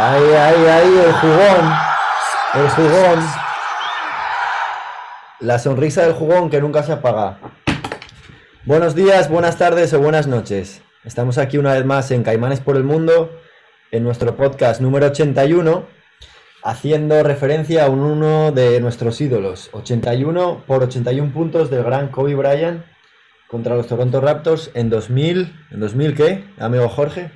[0.00, 1.72] Ahí, ahí, ahí, el jugón.
[2.54, 3.26] El jugón.
[5.40, 7.40] La sonrisa del jugón que nunca se apaga.
[8.64, 10.82] Buenos días, buenas tardes o buenas noches.
[11.02, 13.40] Estamos aquí una vez más en Caimanes por el Mundo,
[13.90, 15.88] en nuestro podcast número 81,
[16.62, 19.68] haciendo referencia a un uno de nuestros ídolos.
[19.72, 22.84] 81 por 81 puntos del gran Kobe Bryant
[23.48, 25.66] contra los Toronto Raptors en 2000.
[25.72, 27.32] ¿En 2000 qué, amigo Jorge?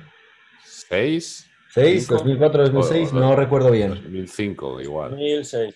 [0.63, 1.49] 6.
[1.73, 3.89] 6, 2004, 2006, no recuerdo bien.
[3.95, 5.11] 2005, igual.
[5.11, 5.75] 2006.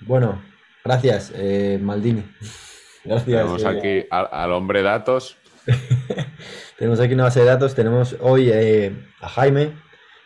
[0.00, 0.42] Bueno,
[0.84, 2.24] gracias, eh, Maldini.
[3.04, 3.26] Gracias.
[3.26, 5.36] Tenemos eh, aquí al, al hombre datos.
[6.78, 7.74] tenemos aquí una base de datos.
[7.74, 9.72] Tenemos hoy eh, a Jaime,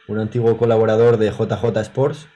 [0.08, 2.28] un antiguo colaborador de JJ Sports,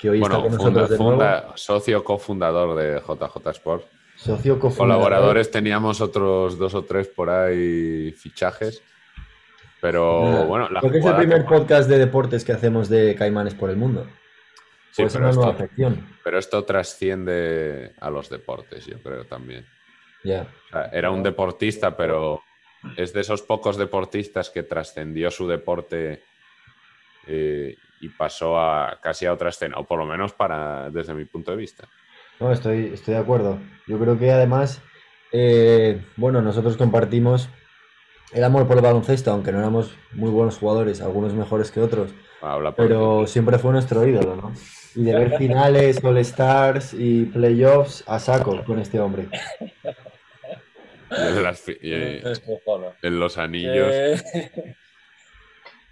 [0.00, 1.12] que hoy Bueno, está con funda- nosotros de nuevo.
[1.12, 3.84] funda- socio cofundador de JJ Sport.
[4.16, 4.76] Socio cofundador.
[5.04, 8.82] Colaboradores teníamos otros dos o tres por ahí fichajes.
[9.80, 13.54] Pero bueno, la Creo que es el primer podcast de deportes que hacemos de Caimanes
[13.54, 14.06] por el mundo.
[14.90, 19.64] Sí, pero una nueva esto, pero esto trasciende a los deportes, yo creo también.
[20.24, 20.28] O
[20.70, 22.42] sea, era un deportista, pero
[22.96, 26.22] es de esos pocos deportistas que trascendió su deporte
[27.26, 31.24] eh, y pasó a casi a otra escena, o por lo menos para desde mi
[31.24, 31.88] punto de vista.
[32.40, 33.58] No, estoy, estoy de acuerdo.
[33.86, 34.80] Yo creo que además,
[35.32, 37.48] eh, bueno, nosotros compartimos
[38.32, 42.10] el amor por el baloncesto, aunque no éramos muy buenos jugadores, algunos mejores que otros,
[42.40, 43.32] Habla por pero ti.
[43.32, 44.52] siempre fue nuestro ídolo, ¿no?
[44.94, 49.28] Y de ver finales, All Stars y playoffs a saco con este hombre.
[51.10, 52.22] Y en, las eh,
[53.02, 53.88] los anillos.
[53.90, 54.76] Eh,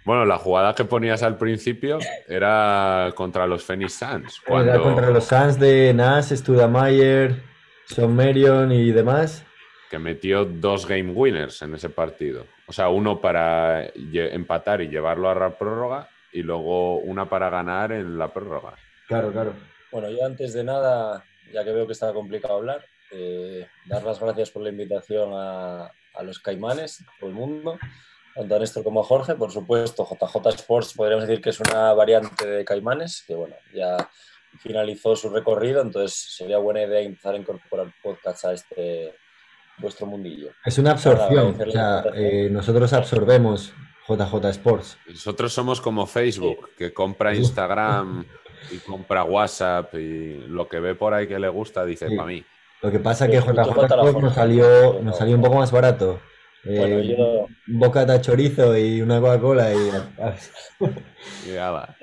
[0.05, 1.97] Bueno, la jugada que ponías al principio
[2.29, 4.41] era contra los Phoenix Suns.
[4.47, 7.41] Era contra los Suns de Nash, Studamayer,
[7.87, 9.43] Sean Marion y demás.
[9.89, 12.45] Que metió dos game winners en ese partido.
[12.67, 17.91] O sea, uno para empatar y llevarlo a la prórroga y luego una para ganar
[17.91, 18.75] en la prórroga.
[19.07, 19.53] Claro, claro.
[19.91, 21.23] Bueno, yo antes de nada,
[21.53, 25.89] ya que veo que está complicado hablar, eh, dar las gracias por la invitación a,
[26.13, 27.79] a los caimanes, a todo el mundo,
[28.35, 29.35] tanto a Néstor como a Jorge.
[29.35, 34.09] Por supuesto, JJ Sports podríamos decir que es una variante de caimanes, que bueno, ya
[34.59, 39.13] finalizó su recorrido, entonces sería buena idea empezar a incorporar podcasts a este
[39.77, 40.49] vuestro mundillo.
[40.65, 41.55] Es una absorción.
[41.59, 43.73] O sea, eh, nosotros absorbemos
[44.07, 44.97] JJ Sports.
[45.07, 48.25] Nosotros somos como Facebook, que compra Instagram
[48.71, 52.15] y compra WhatsApp y lo que ve por ahí que le gusta dice Sí.
[52.15, 52.43] para mí.
[52.81, 56.19] Lo que pasa es que JJ Sports nos salió, nos salió un poco más barato.
[56.63, 61.49] Eh, Bueno, yo, de chorizo y una Coca-Cola y...
[61.49, 61.95] Y ala.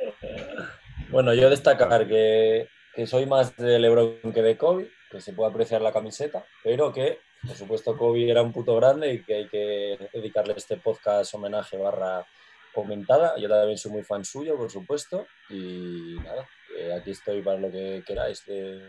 [1.10, 5.50] Bueno, yo destacar que, que soy más de LeBron que de Kobe, que se puede
[5.50, 9.49] apreciar la camiseta, pero que, por supuesto, Kobe era un puto grande y que hay
[9.49, 12.25] que dedicarle este podcast homenaje barra
[12.72, 13.34] comentada.
[13.38, 17.71] Yo también soy muy fan suyo, por supuesto, y nada, que aquí estoy para lo
[17.71, 18.44] que queráis.
[18.47, 18.81] de-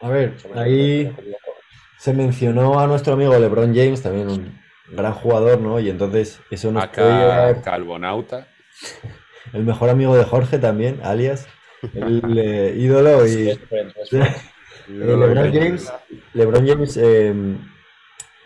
[0.00, 1.14] A ver, ahí
[1.98, 4.60] se mencionó a nuestro amigo LeBron James, también un
[4.90, 5.78] gran jugador, ¿no?
[5.80, 8.48] Y entonces eso nos puede Acá llevar- Calvonauta.
[9.52, 11.46] El mejor amigo de Jorge también, alias,
[11.94, 13.48] el eh, ídolo y...
[13.50, 13.58] Es
[14.12, 14.12] es.
[14.90, 15.92] Eh, LeBron James,
[16.32, 17.34] LeBron James eh,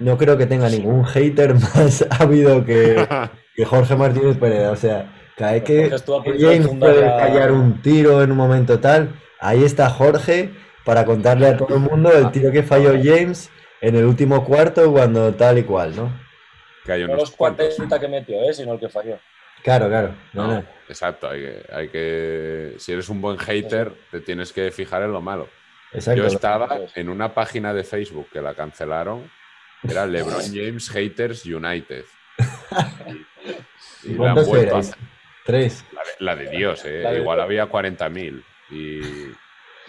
[0.02, 3.06] no creo que tenga ningún hater más ávido que,
[3.56, 4.68] que Jorge Martínez Pérez.
[4.68, 5.90] O sea, cada vez que
[6.38, 10.50] James puede la- callar un tiro en un momento tal, ahí está Jorge
[10.84, 14.90] para contarle a todo el mundo el tiro que falló James en el último cuarto
[14.92, 16.12] cuando tal y cual, ¿no?
[16.84, 17.74] Que hay No unos los cuantos.
[17.76, 18.52] 40 que metió, ¿eh?
[18.52, 19.16] sino el que falló.
[19.62, 20.14] Claro, claro.
[20.32, 20.64] no, No, no.
[20.88, 22.74] exacto, hay que, hay que.
[22.78, 25.46] Si eres un buen hater, te tienes que fijar en lo malo.
[25.92, 26.20] Exacto.
[26.22, 29.30] Yo estaba en una página de Facebook que la cancelaron,
[29.82, 32.04] era LeBron James Haters United.
[34.04, 34.90] Y, ¿Y la han cuántos vuelto a erais?
[34.90, 35.02] hacer.
[35.44, 35.84] Tres.
[35.92, 37.00] La de, la de Dios, ¿eh?
[37.02, 39.00] La de- igual había 40.000 y,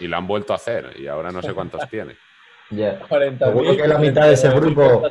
[0.04, 2.16] y la han vuelto a hacer y ahora no sé cuántos tiene.
[2.70, 2.98] Ya.
[2.98, 5.08] 40 Seguro que la mitad de ese grupo-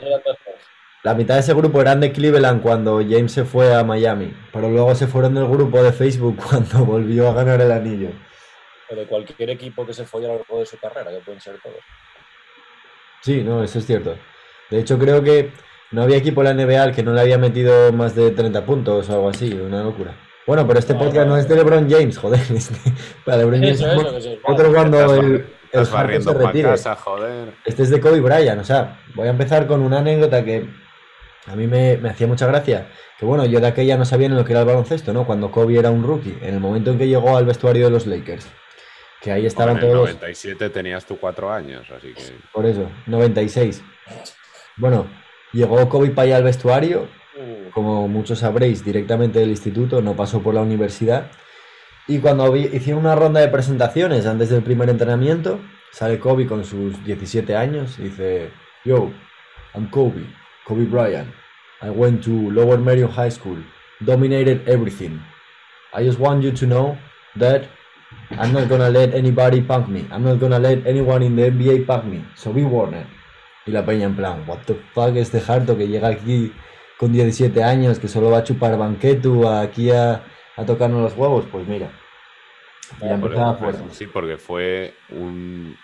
[1.03, 4.69] La mitad de ese grupo eran de Cleveland cuando James se fue a Miami, pero
[4.69, 8.09] luego se fueron del grupo de Facebook cuando volvió a ganar el anillo.
[8.89, 11.39] O de cualquier equipo que se folle a lo largo de su carrera, que pueden
[11.39, 11.77] ser todos.
[13.21, 14.17] Sí, no, eso es cierto.
[14.73, 15.51] De hecho, creo que
[15.91, 18.65] no había equipo en la NBA al que no le había metido más de 30
[18.65, 20.15] puntos o algo así, una locura.
[20.47, 21.37] Bueno, pero este podcast no.
[21.37, 22.41] es de LeBron James, joder.
[22.51, 22.91] Este,
[23.23, 27.53] para LeBron James Eso, nosotros cuando Estás el, barriendo se casa, joder.
[27.63, 30.67] Este es de Kobe Bryant, o sea, voy a empezar con una anécdota que
[31.45, 32.87] a mí me, me hacía mucha gracia.
[33.19, 35.27] Que bueno, yo de aquella no sabía ni lo que era el baloncesto, ¿no?
[35.27, 38.07] Cuando Kobe era un rookie, en el momento en que llegó al vestuario de los
[38.07, 38.47] Lakers.
[39.21, 42.23] Que ahí estaban en el todos los- 97 tenías tú cuatro años, así que.
[42.51, 43.83] Por eso, 96.
[44.77, 45.07] Bueno,
[45.51, 50.53] llegó Kobe allá al vestuario, Uh, como muchos sabréis, directamente del instituto, no pasó por
[50.53, 51.31] la universidad.
[52.07, 55.59] Y cuando vi- hicieron una ronda de presentaciones antes del primer entrenamiento,
[55.91, 58.51] sale Kobe con sus 17 años y dice,
[58.85, 59.11] Yo,
[59.73, 60.27] I'm Kobe,
[60.67, 61.33] Kobe Bryant.
[61.81, 63.63] I went to Lower Merion High School,
[63.99, 65.19] dominated everything.
[65.91, 66.97] I just want you to know
[67.39, 67.63] that
[68.39, 70.05] I'm not gonna let anybody punk me.
[70.11, 72.23] I'm not gonna let anyone in the NBA punk me.
[72.35, 73.07] So be warned.
[73.65, 76.51] Y la peña en plan, what the fuck este harto que llega aquí
[76.97, 80.23] con 17 años, que solo va a chupar banquetu aquí a,
[80.57, 81.45] a tocarnos los huevos.
[81.51, 81.89] Pues mira,
[82.91, 83.83] ya Porque- empezaba fuerte.
[83.91, 85.77] sí, porque fue un.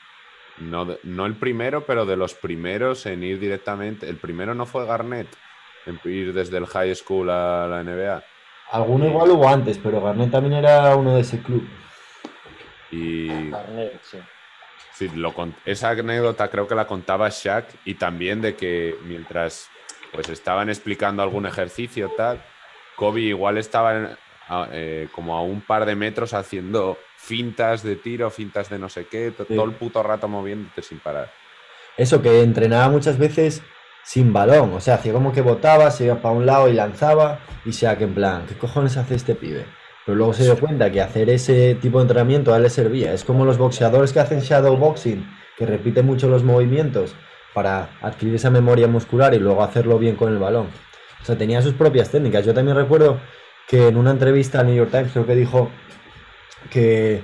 [0.58, 4.10] No, no el primero, pero de los primeros en ir directamente.
[4.10, 5.28] El primero no fue Garnett,
[5.86, 8.22] en ir desde el high school a la NBA.
[8.72, 11.66] Alguno igual hubo antes, pero Garnett también era uno de ese club.
[12.92, 14.18] Y Garnett, sí.
[15.00, 19.70] Sí, lo con- esa anécdota creo que la contaba Shaq y también de que mientras
[20.14, 22.44] pues estaban explicando algún ejercicio tal,
[22.96, 24.18] Kobe igual estaba en-
[24.50, 28.90] a- eh, como a un par de metros haciendo fintas de tiro, fintas de no
[28.90, 29.56] sé qué, Sí.
[29.56, 31.32] todo el puto rato moviéndote sin parar.
[31.98, 33.62] Eso que entrenaba muchas veces
[34.04, 37.40] sin balón, o sea, hacía como que botaba, se iba para un lado y lanzaba,
[37.66, 39.66] y sea que en plan, ¿qué cojones hace este pibe?
[40.10, 43.14] Pero luego se dio cuenta que hacer ese tipo de entrenamiento a él le servía.
[43.14, 45.24] Es como los boxeadores que hacen shadow boxing,
[45.56, 47.14] que repiten mucho los movimientos
[47.54, 50.66] para adquirir esa memoria muscular y luego hacerlo bien con el balón.
[51.22, 52.44] O sea, tenía sus propias técnicas.
[52.44, 53.20] Yo también recuerdo
[53.68, 55.70] que en una entrevista al New York Times creo que dijo
[56.72, 57.22] que,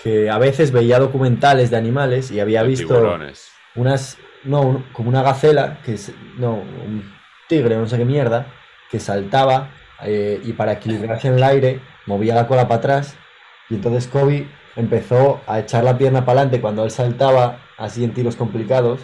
[0.00, 3.50] que a veces veía documentales de animales y había De visto tiburones.
[3.74, 7.12] unas, no, como una gacela, que es, no, un
[7.48, 8.46] tigre, no sé qué mierda,
[8.92, 9.70] que saltaba
[10.04, 13.16] eh, y para equilibrarse en el aire movía la cola para atrás
[13.68, 18.14] y entonces Kobe empezó a echar la pierna para adelante cuando él saltaba así en
[18.14, 19.00] tiros complicados,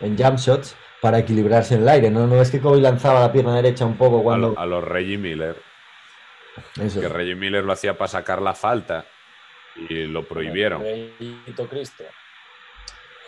[0.00, 2.10] en jump shots, para equilibrarse en el aire.
[2.10, 4.48] No, no es que Kobe lanzaba la pierna derecha un poco A, cuando...
[4.50, 5.56] lo- a los Reggie Miller,
[6.80, 7.00] Eso.
[7.00, 9.04] que Reggie Miller lo hacía para sacar la falta
[9.88, 10.82] y lo prohibieron.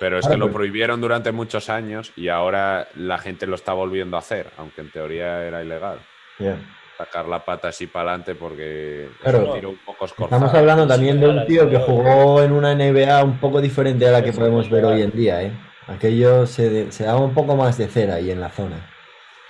[0.01, 3.55] Pero es Ahora, que lo pues- prohibieron durante muchos años y ahora la gente lo
[3.55, 6.01] está volviendo a hacer, aunque en teoría era ilegal.
[6.39, 6.57] Ya.
[7.01, 9.39] Sacar la pata así para adelante porque Claro.
[9.39, 10.37] es un tiro un poco escorzado.
[10.45, 14.11] Estamos hablando también de un tío que jugó en una NBA un poco diferente a
[14.11, 15.51] la que podemos ver hoy en día, ¿eh?
[15.87, 18.87] Aquello se, se daba un poco más de cera ahí en la zona.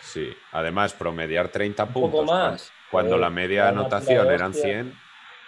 [0.01, 2.73] Sí, además promediar 30 Un puntos poco más.
[2.89, 4.63] cuando la media anotación eran hostia.
[4.85, 4.95] 100,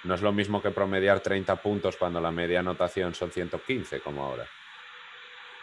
[0.02, 4.25] no es lo mismo que promediar 30 puntos cuando la media anotación son 115 como
[4.25, 4.44] ahora.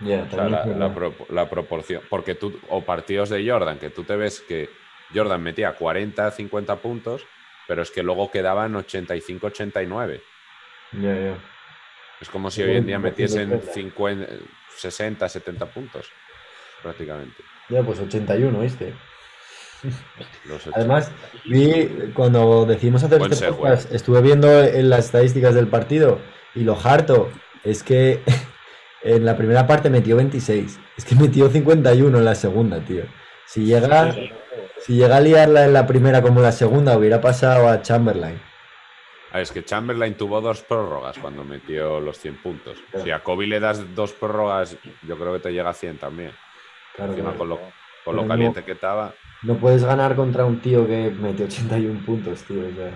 [0.01, 4.05] O sea, la, la pro- la proporción, porque tú, o partidos de Jordan, que tú
[4.05, 4.69] te ves que
[5.13, 7.25] Jordan metía 40, 50 puntos,
[7.67, 10.21] pero es que luego quedaban 85, 89.
[10.93, 11.37] Ya, ya.
[12.21, 13.73] Es como si hoy en día poquito metiesen cerca.
[13.73, 14.27] 50,
[14.77, 16.09] 60, 70 puntos,
[16.81, 17.43] prácticamente.
[17.69, 18.93] Ya, pues 81, ¿viste?
[20.73, 21.11] Además,
[21.45, 26.19] vi cuando decidimos hacer Buen este podcast, estuve viendo en las estadísticas del partido
[26.53, 27.31] y lo harto
[27.63, 28.21] es que
[29.03, 30.79] en la primera parte metió 26.
[30.97, 33.03] Es que metió 51 en la segunda, tío.
[33.45, 34.33] Si llega, Sí, sí, sí.
[34.85, 38.39] Si llega a liarla en la primera como en la segunda, hubiera pasado a Chamberlain.
[39.31, 42.77] Ah, es que Chamberlain tuvo dos prórrogas cuando metió los 100 puntos.
[42.89, 43.05] Claro.
[43.05, 44.75] Si a Kobe le das dos prórrogas,
[45.07, 46.31] yo creo que te llega a 100 también.
[46.95, 47.37] Claro, Encima claro.
[47.37, 49.13] con lo, con lo Pero no- caliente que estaba.
[49.43, 52.59] No puedes ganar contra un tío que metió 81 puntos, tío.
[52.61, 52.91] o sea.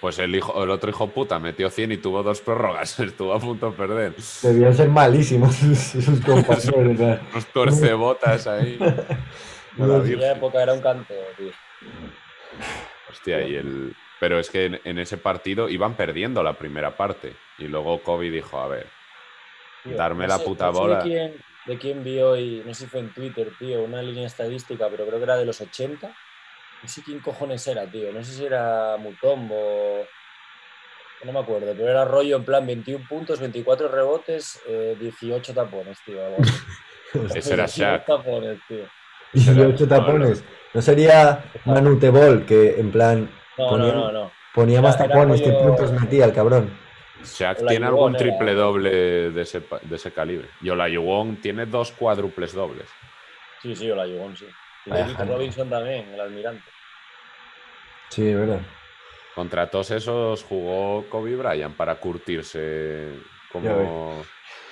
[0.00, 2.98] Pues el, hijo, el otro hijo puta metió 100 y tuvo dos prórrogas.
[3.00, 4.14] Estuvo a punto de perder.
[4.42, 7.20] Debían ser malísimos sus, sus compañeros.
[7.32, 8.78] Unos torcebotas ahí.
[9.76, 10.36] La En aquella Virgen.
[10.36, 11.52] época era un canteo, tío.
[13.10, 13.94] Hostia, y el...
[14.18, 17.34] Pero es que en, en ese partido iban perdiendo la primera parte.
[17.58, 18.86] Y luego Kobe dijo, a ver,
[19.82, 20.96] Tío, Darme no la puta no sé bola.
[20.98, 21.34] De quién,
[21.66, 25.06] de quién vi hoy, no sé si fue en Twitter, tío, una línea estadística, pero
[25.06, 26.06] creo que era de los 80.
[26.82, 28.12] No sé quién cojones era, tío.
[28.12, 30.06] No sé si era Mutombo.
[31.24, 35.98] No me acuerdo, pero era rollo en plan 21 puntos, 24 rebotes, eh, 18 tapones,
[36.04, 36.20] tío.
[37.34, 38.06] ese era 18 Shaq.
[38.06, 38.86] tapones, tío.
[39.32, 40.44] 18 tapones.
[40.74, 44.32] ¿No sería Manu Tebol que en plan No, Ponía- no, no, no.
[44.54, 46.70] ponía más Era- era tapones que puntos metía el cabrón?
[47.24, 48.90] Shaq tiene algún era- triple doble
[49.30, 50.48] de ese, de ese calibre.
[50.62, 52.86] Y Olajuwon tiene dos cuádruples dobles.
[53.60, 54.46] Sí, sí, Olajuwon, sí.
[54.86, 55.14] Y David.
[55.28, 56.64] Robinson también, el almirante.
[58.08, 58.60] Sí, es verdad.
[59.34, 63.10] Contra todos esos jugó Kobe Bryant para curtirse
[63.52, 64.22] como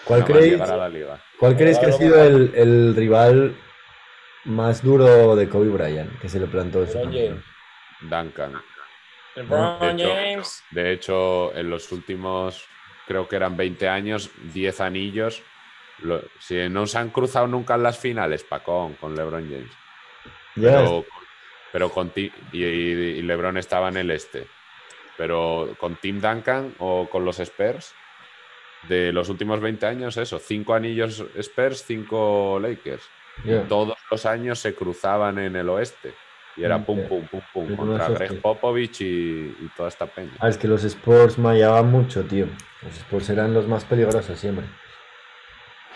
[0.05, 1.21] ¿Cuál creéis, llegar a la liga.
[1.39, 3.55] cuál creéis que ha sido el, el rival
[4.49, 6.99] más duro de Kobe Bryant que se le plantó en su?
[7.05, 7.45] James.
[8.01, 8.61] Duncan.
[9.37, 10.65] LeBron De hecho, James.
[10.71, 12.67] de hecho, en los últimos,
[13.07, 15.43] creo que eran 20 años, 10 anillos.
[16.01, 19.73] lo- si no se han cruzado nunca en las finales, Pacón, con LeBron James.
[20.55, 21.05] Pero,
[21.73, 24.47] pero con ti- y, y- y LeBron estaba en el este.
[25.17, 27.95] Pero con Tim Duncan o con los Spurs,
[28.85, 33.03] de los últimos 20 años, eso, cinco anillos Spurs, cinco Lakers.
[33.69, 36.15] Todos los años se cruzaban en el oeste.
[36.57, 38.41] Y era Mm, pum, pum, pum, pum, contra Greg.
[38.41, 39.05] Popovich y,
[39.61, 40.33] y toda esta peña.
[40.41, 42.47] Ah, es que los Sports mallaban mucho, tío.
[42.83, 44.67] Los Sports eran los más peligrosos siempre.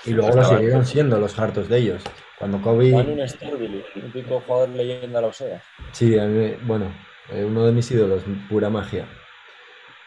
[0.04, 2.02] Y Sí, luego lo siguieron siendo los hartos de ellos.
[2.38, 2.92] Cuando Kobe.
[2.92, 5.62] Manu Sterling, típico jugador leyenda de la OSEA.
[5.92, 6.92] Sí, a mí bueno,
[7.30, 9.06] eh, uno de mis ídolos, pura magia.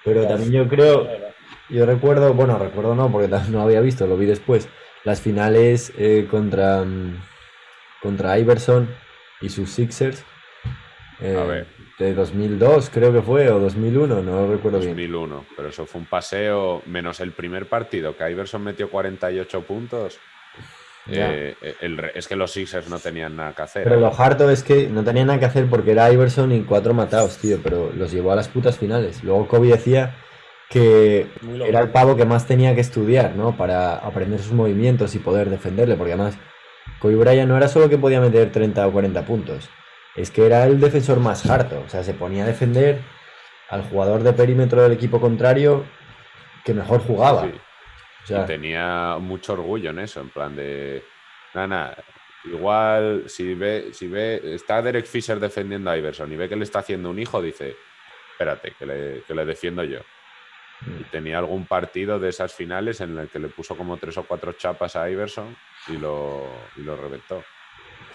[0.03, 1.07] Pero también yo creo,
[1.69, 4.69] yo recuerdo, bueno, recuerdo no, porque no había visto, lo vi después,
[5.05, 7.21] las finales eh, contra, mm,
[8.01, 8.89] contra Iverson
[9.39, 10.25] y sus Sixers
[11.21, 11.67] eh, A ver.
[11.97, 14.91] de 2002, creo que fue, o 2001, no recuerdo bien.
[14.91, 20.19] 2001, pero eso fue un paseo, menos el primer partido, que Iverson metió 48 puntos.
[21.07, 23.83] Eh, el es que los Sixers no tenían nada que hacer.
[23.83, 26.95] Pero lo harto es que no tenía nada que hacer porque era Iverson y cuatro
[26.95, 29.23] matados, tío, pero los llevó a las putas finales.
[29.23, 30.15] Luego Kobe decía
[30.69, 31.27] que
[31.63, 33.55] era el pavo que más tenía que estudiar, ¿no?
[33.55, 36.37] Para aprender sus movimientos y poder defenderle, porque además
[36.99, 39.69] Kobe Bryant no era solo que podía meter 30 o 40 puntos,
[40.15, 43.01] es que era el defensor más harto, o sea, se ponía a defender
[43.69, 45.85] al jugador de perímetro del equipo contrario
[46.63, 47.43] que mejor jugaba.
[47.43, 47.51] Sí.
[48.23, 51.03] O sea, y tenía mucho orgullo en eso, en plan de.
[51.53, 52.03] Nada, nada.
[52.43, 56.63] Igual, si ve, si ve, está Derek Fisher defendiendo a Iverson y ve que le
[56.63, 57.75] está haciendo un hijo, dice:
[58.31, 59.99] Espérate, que le, que le defiendo yo.
[60.85, 64.23] Y tenía algún partido de esas finales en el que le puso como tres o
[64.23, 65.55] cuatro chapas a Iverson
[65.87, 67.43] y lo, y lo reventó.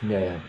[0.02, 0.40] ya, ya.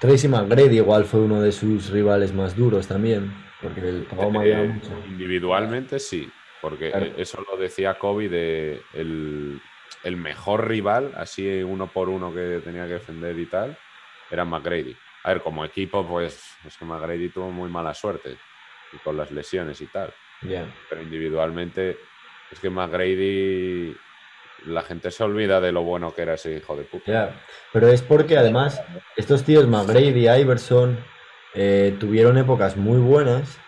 [0.00, 4.06] Tracy McGrady igual fue uno de sus rivales más duros también, porque el
[4.44, 5.02] Eh, mucho.
[5.06, 6.30] individualmente sí,
[6.60, 7.06] porque Claro.
[7.06, 9.60] eh, eso lo decía Kobe de el,
[10.04, 13.76] el mejor rival, así uno por uno que tenía que defender y tal,
[14.30, 14.96] era McGrady.
[15.24, 18.36] A ver, como equipo, pues es que McGrady tuvo muy mala suerte
[18.92, 21.98] y con las lesiones y tal, Pero individualmente
[22.50, 23.96] es que McGrady,
[24.66, 27.04] la gente se olvida de lo bueno que era ese hijo de puta.
[27.10, 28.82] Ya, pero es porque además
[29.16, 30.98] estos tíos, McGrady, Iverson,
[31.54, 33.58] eh, tuvieron épocas muy buenas,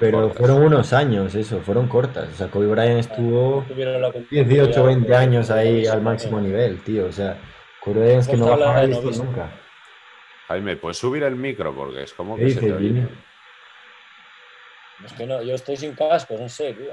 [0.00, 2.28] pero fueron unos años, eso, fueron cortas.
[2.32, 7.06] O sea, Kobe Bryant estuvo Tuvieron la 18, 20 años ahí al máximo nivel, tío.
[7.06, 7.38] O sea,
[7.80, 9.24] Kobe Bryant es que no de de listo novicio.
[9.24, 9.50] nunca.
[10.48, 11.74] Jaime, ¿puedes subir el micro?
[11.74, 13.08] Porque es como ¿Qué que se te dices, oye.
[15.04, 16.92] Es que no, yo estoy sin cascos, no sé, tío.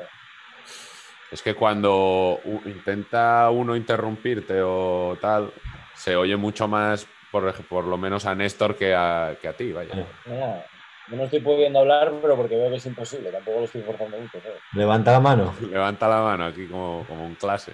[1.31, 5.53] Es que cuando intenta uno interrumpirte o tal,
[5.93, 9.71] se oye mucho más, por, por lo menos a Néstor que a, que a ti,
[9.71, 9.95] vaya.
[9.95, 10.07] Ya.
[10.25, 10.65] Nada,
[11.07, 13.31] yo no estoy pudiendo hablar, pero porque veo que es imposible.
[13.31, 14.61] Tampoco lo estoy forzando mucho, ¿sabes?
[14.73, 15.53] Levanta la mano.
[15.61, 17.73] Levanta la mano aquí como, como un clase.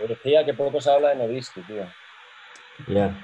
[0.00, 1.84] Yo decía que poco se habla de Novisky, tío.
[2.88, 3.14] Ya.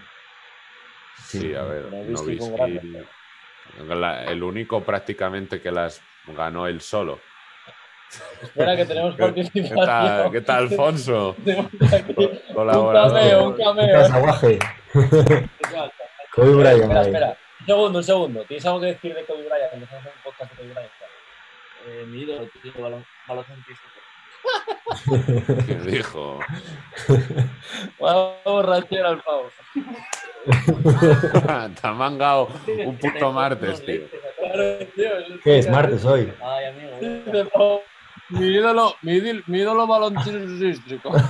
[1.16, 1.54] Sí, Sí.
[1.54, 3.15] a ver, Nowitzki,
[3.85, 7.21] la- el único prácticamente que las ganó él solo.
[8.42, 9.87] Espera, que tenemos ¿Qué, qué participación.
[9.87, 11.37] tal, ¿Qué tal, Alfonso?
[11.92, 13.12] Aquí un Colaborador.
[13.12, 14.59] cameo, un ¿Qué cameo.
[16.33, 16.83] Kobe Bryant.
[16.83, 17.37] espera, espera.
[17.61, 18.45] Un segundo, un segundo.
[18.45, 19.73] ¿Tienes algo que decir de Kobe Bryant?
[19.75, 20.90] Empezamos un podcast de Kobe Bryant.
[21.88, 23.83] Eh, mi ídolo, tío, balon, baloncentista.
[25.66, 26.38] ¿Qué dijo?
[27.99, 29.50] Vamos borrachera al pavo.
[31.81, 32.49] Te ha mangado
[32.85, 34.03] un puto martes, tío.
[35.43, 36.33] ¿Qué es martes hoy?
[36.43, 37.83] Ay, amigo.
[38.31, 41.12] Mi ídolo, mi ídolo, mi ídolo baloncístico.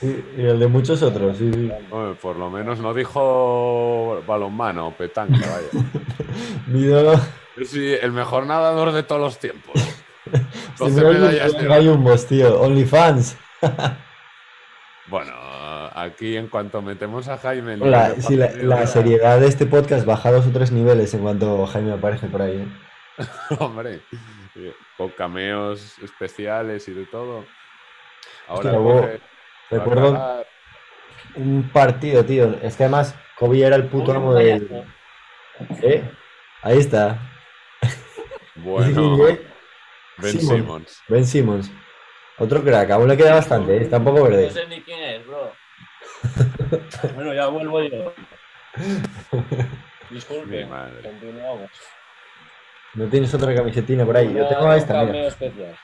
[0.00, 1.70] Sí, y el de muchos otros, sí, sí.
[1.90, 5.86] Hombre, por lo menos no dijo balonmano, petanca, vaya.
[6.68, 7.20] Mi ídolo-
[7.66, 9.74] Sí, el mejor nadador de todos los tiempos.
[10.78, 11.68] 12 me medallas de oro.
[11.68, 12.60] gallumbos, tío.
[12.62, 13.36] OnlyFans.
[15.08, 15.32] Bueno,
[16.02, 17.76] aquí en cuanto metemos a Jaime...
[17.76, 21.92] La, sí, la, seriedad de este podcast baja dos o tres niveles en cuanto Jaime
[21.92, 22.56] aparece por ahí.
[23.18, 23.24] ¿eh?
[23.58, 24.00] Hombre,
[24.96, 27.44] con cameos especiales y de todo.
[28.46, 29.20] Ahora Hostia, coge-
[29.70, 30.44] Recuerdo
[31.36, 32.56] un partido, tío.
[32.62, 34.84] Es que además Kobe era el puto amo del.
[35.82, 36.02] ¿Eh?
[36.62, 37.18] Ahí está.
[38.56, 39.46] Bueno, ¿Eh?
[40.16, 40.48] Ben Simmons.
[40.48, 41.02] Simmons.
[41.08, 41.70] Ben Simmons.
[42.38, 43.82] Otro crack, aún le queda bastante, ¿eh?
[43.82, 44.50] está un poco No verde.
[44.50, 45.52] sé ni quién es, bro.
[47.14, 48.14] Bueno, ya vuelvo yo.
[50.10, 50.66] Disculpe,
[51.02, 51.70] continuamos.
[52.94, 54.32] No tienes otra camisetina por ahí.
[54.32, 55.26] Yo tengo esta, mira.
[55.26, 55.76] especial.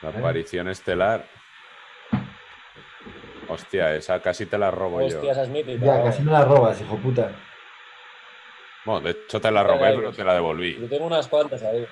[0.00, 1.26] La aparición estelar.
[3.48, 5.18] Hostia, esa casi te la robo yo.
[5.18, 5.84] Hostia, esa es mítica.
[5.84, 7.30] Ya, casi me la robas, hijo puta.
[8.84, 10.80] Bueno, de hecho te la robé, pero te la devolví.
[10.80, 11.86] Yo tengo unas cuantas ahí.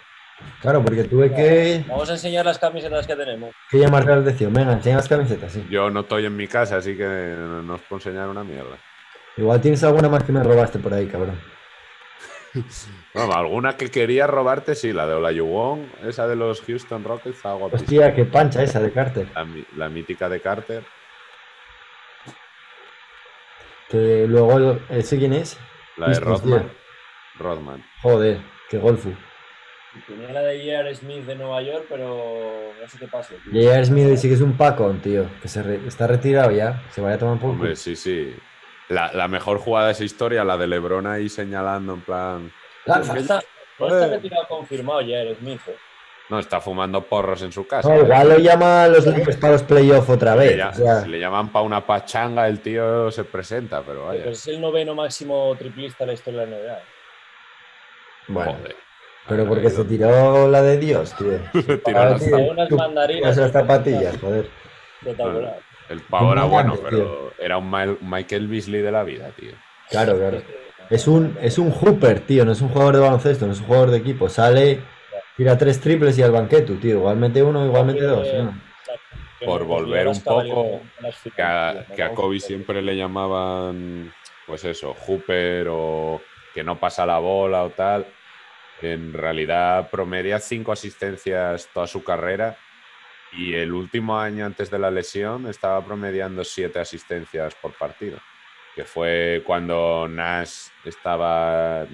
[0.61, 3.55] Claro, porque tuve que, Vamos a enseñar las camisetas que tenemos.
[3.71, 4.53] que llamarte la atención.
[4.53, 5.67] Venga, enseña las camisetas, sí.
[5.71, 8.77] Yo no estoy en mi casa, así que no os puedo enseñar una mierda.
[9.37, 11.39] Igual tienes alguna más que me robaste por ahí, cabrón.
[13.13, 17.55] Bueno, alguna que quería robarte, sí, la de Olajuwon, esa de los Houston Rockets, está
[17.55, 17.83] guapísima.
[17.83, 19.27] Hostia, qué pancha esa de Carter.
[19.77, 20.85] La, mítica de Carter.
[23.89, 25.59] Que luego, ¿ese quién es?
[25.97, 26.71] La de Rodman.
[27.37, 27.85] Rodman.
[28.01, 29.13] Joder, qué golfu.
[30.07, 30.95] Tenía la de J.R.
[30.95, 33.35] Smith de Nueva York, pero no sé qué pasó.
[33.47, 33.85] J.R.
[33.85, 35.27] Smith sí que es un pacón, tío.
[35.43, 36.83] Que se re- está retirado ya.
[36.91, 38.35] Se vaya a tomar por Hombre, sí, sí.
[38.89, 42.53] La, la mejor jugada de esa historia, la de LeBron ahí señalando en plan.
[42.87, 43.15] Lanza.
[43.15, 44.11] No está, no está Joder.
[44.11, 45.35] retirado confirmado J.R.
[45.37, 45.61] Smith.
[45.69, 45.77] eh.
[46.29, 47.89] No, está fumando porros en su casa.
[47.89, 50.57] No, igual lo llaman los Lakers para los playoffs otra Le vez.
[50.59, 54.21] lla- o sea, Si le llaman para una pachanga, el tío se presenta, pero vaya.
[54.21, 56.83] Pero es el noveno máximo triplista de la historia de la NBA.
[58.29, 58.77] bueno, Joder.
[59.29, 61.39] Pero porque se tiró la de Dios, tío.
[61.85, 63.33] Tiró Ahora, la- tío, Hay unas mandarinas.
[63.33, 64.49] Esas zapatillas, joder.
[65.01, 65.59] Espectacular.
[65.89, 66.83] El pavo era bueno, Tío.
[66.89, 69.53] pero era un Michael Beasley de la vida, tío.
[69.89, 70.41] Claro, claro.
[70.89, 73.67] Es un, es un hooper, tío, no es un jugador de baloncesto, no es un
[73.67, 74.29] jugador de equipo.
[74.29, 74.79] Sale,
[75.37, 76.97] tira tres triples y al banqueto, tío.
[76.97, 78.27] Igualmente uno, igualmente dos.
[78.35, 78.61] ¿no?
[79.45, 82.11] Por volver un las poco las Que a, que a.
[82.11, 84.13] Kobe siempre le llamaban,
[84.47, 86.21] pues eso, Hooper o
[86.55, 88.07] que no pasa la bola o tal.
[88.83, 92.57] En realidad promedia cinco asistencias toda su carrera
[93.33, 98.19] y el último año antes de la lesión estaba promediando siete asistencias por partido,
[98.75, 101.87] que fue cuando Nash estaba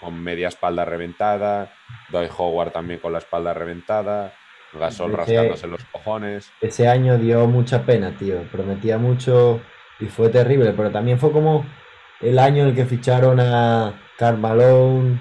[0.00, 1.72] con media espalda reventada,
[2.10, 4.34] Doy Howard también con la espalda reventada,
[4.72, 6.52] Gasol Ese- rascándose los cojones.
[6.60, 8.42] Ese año dio mucha pena, tío.
[8.52, 9.60] Prometía mucho
[9.98, 11.64] y fue terrible, pero también fue como
[12.20, 15.18] el año en el que ficharon a Karl Malone,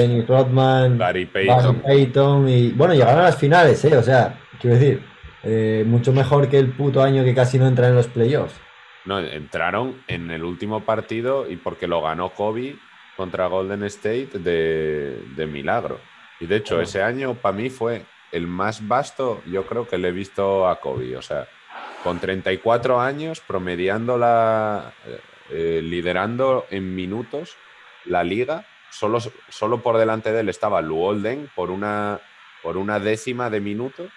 [0.00, 1.80] Dennis Rodman, Barry Payton.
[1.80, 3.96] Payton y bueno, llegaron a las finales, eh.
[3.96, 5.02] O sea, quiero decir,
[5.42, 8.54] eh, mucho mejor que el puto año que casi no entra en los playoffs.
[9.04, 12.76] No, entraron en el último partido y porque lo ganó Kobe
[13.16, 16.00] contra Golden State de, de milagro.
[16.40, 20.08] Y de hecho, ese año para mí fue el más vasto, yo creo que le
[20.08, 21.16] he visto a Kobe.
[21.16, 21.46] O sea,
[22.02, 24.92] con 34 años, promediando la.
[25.06, 25.20] eh,
[25.50, 27.56] eh, liderando en minutos
[28.04, 28.66] la liga.
[28.90, 29.18] Solo,
[29.48, 32.18] solo por delante de él estaba Lou Olden por una,
[32.62, 34.08] por una décima de minuto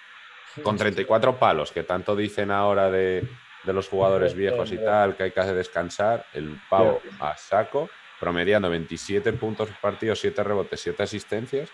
[0.63, 3.27] con 34 palos, que tanto dicen ahora de,
[3.63, 8.69] de los jugadores viejos y tal, que hay que descansar, el pavo a saco, promediando
[8.69, 11.69] 27 puntos por partido, 7 rebotes, 7 asistencias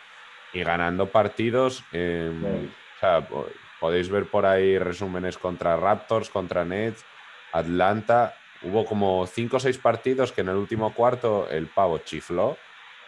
[0.53, 1.83] y ganando partidos.
[1.91, 3.27] en- Claro.
[3.27, 3.45] o sea,
[3.79, 7.03] podéis ver por ahí resúmenes contra Raptors, contra Nets,
[7.51, 8.35] Atlanta.
[8.61, 12.57] Hubo como 5 o 6 partidos que en el último cuarto el pavo chifló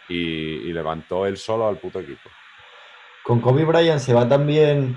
[0.08, 0.14] y,
[0.68, 2.28] y levantó él solo al puto equipo.
[3.24, 4.96] Con Kobe Bryant se va también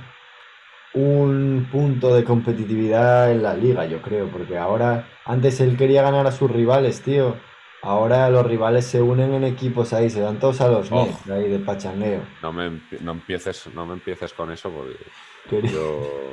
[0.93, 6.27] un punto de competitividad en la liga, yo creo, porque ahora, antes él quería ganar
[6.27, 7.37] a sus rivales, tío.
[7.83, 11.05] Ahora los rivales se unen en equipos ahí, se dan todos a los Oh.
[11.05, 12.21] Nets ahí de pachangueo.
[12.41, 16.31] No me, no empieces, no me empieces con eso porque yo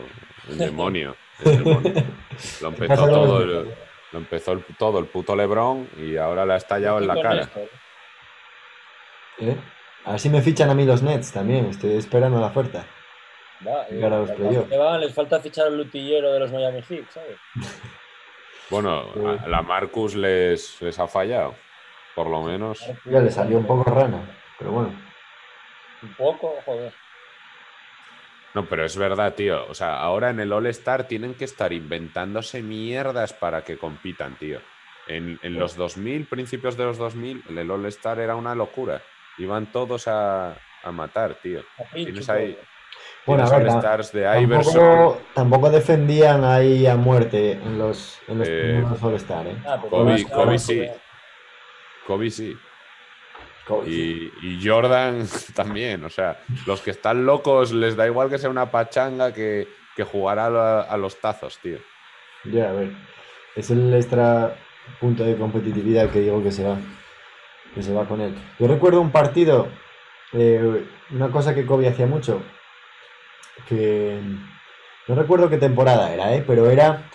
[0.51, 1.93] el demonio, el demonio.
[2.61, 3.69] Lo empezó todo el,
[4.13, 7.41] lo empezó el- todo el puto Lebron y ahora le ha estallado en la cara.
[7.43, 7.69] esto, ¿eh?
[9.41, 9.57] ¿Eh?
[10.05, 12.85] A ver si me fichan a mí los Nets también, estoy esperando la oferta.
[13.67, 15.01] Va, eh, los playoffs.
[15.01, 17.37] les falta fichar al lutillero de los Miami Heat, ¿sabes?
[18.71, 19.07] Bueno,
[19.43, 21.55] a la Marcus les, les ha fallado,
[22.15, 22.85] por lo menos.
[23.07, 24.21] Ya le salió un poco rana,
[24.59, 24.93] pero bueno.
[26.03, 26.93] Un poco, joder.
[28.53, 29.67] No, pero es verdad, tío.
[29.69, 34.61] O sea, ahora en el All-Star tienen que estar inventándose mierdas para que compitan, tío.
[35.07, 39.03] En, en los 2000, principios de los 2000, el All-Star era una locura.
[39.39, 41.63] Iban todos a, a matar, tío.
[41.95, 42.59] Tienes ahí-.
[43.27, 44.75] Bueno, Tienes a ver, ta- All-Stars de Iverson.
[44.75, 49.57] Tampoco, tampoco defendían ahí a muerte en los, en los Eh, primeros All-Star, ¿eh?
[49.67, 49.91] Ah, Kobe-
[50.31, 50.87] Kobe sí.
[52.07, 52.57] Kobe sí.
[53.67, 54.33] Kobe, sí.
[54.43, 56.05] Y, y Jordan también.
[56.05, 60.05] O sea, los que están locos les da igual que sea una pachanga que, que
[60.05, 61.79] jugar a, la- a los tazos, tío.
[62.45, 62.93] Ya, a ver.
[63.55, 64.57] Es el extra
[65.01, 66.79] punto de competitividad que digo que se va.
[67.75, 68.35] Que se va con él.
[68.59, 69.69] Yo recuerdo un partido,
[70.33, 72.43] eh, una cosa que Kobe hacía mucho,
[73.69, 74.21] que
[75.07, 76.45] no recuerdo qué temporada era, ¿eh?
[76.47, 77.09] pero era,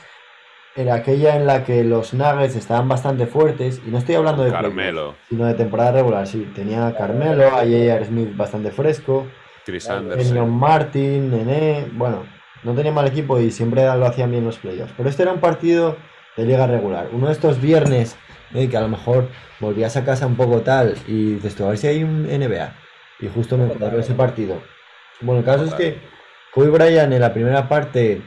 [0.76, 4.50] era aquella en la que los Nuggets estaban bastante fuertes, y no estoy hablando de
[4.50, 6.52] playoffs, Carmelo, sino de temporada regular, sí.
[6.56, 8.06] Tenía a Carmelo, a J.R.
[8.06, 9.28] Smith bastante fresco,
[9.66, 10.60] Chris Kenyon Anderson.
[10.60, 12.24] Martin, Nené, bueno,
[12.64, 14.94] no tenía mal equipo y siempre lo hacían bien los playoffs.
[14.96, 15.98] Pero este era un partido
[16.38, 17.10] de liga regular.
[17.12, 18.18] Uno de estos viernes
[18.54, 21.70] eh, que a lo mejor volvías a casa un poco tal y dices tú, a
[21.70, 22.76] ver si hay un NBA.
[23.20, 24.62] Y justo me cuadró ese partido.
[25.22, 25.98] Bueno, el caso es que
[26.54, 28.22] Kobe Bryant en la primera parte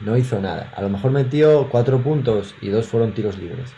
[0.00, 0.72] no hizo nada.
[0.74, 3.74] A lo mejor metió cuatro puntos y dos fueron tiros libres.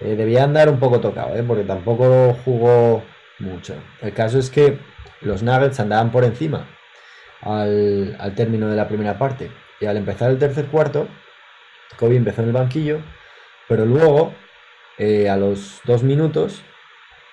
[0.00, 1.44] Eh, debía andar un poco tocado, ¿eh?
[1.46, 3.02] porque tampoco jugó
[3.38, 3.74] mucho.
[4.00, 4.78] El caso es que
[5.20, 6.66] los Nuggets andaban por encima
[7.40, 9.50] al, al término de la primera parte.
[9.80, 11.08] Y al empezar el tercer cuarto,
[11.96, 13.00] Kobe empezó en el banquillo,
[13.68, 14.34] pero luego,
[14.98, 16.62] eh, a los dos minutos,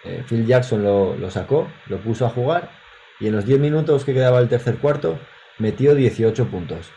[0.03, 2.71] eh, Phil Jackson lo, lo sacó, lo puso a jugar,
[3.19, 5.19] y en los 10 minutos que quedaba el tercer cuarto,
[5.57, 6.91] metió 18 puntos.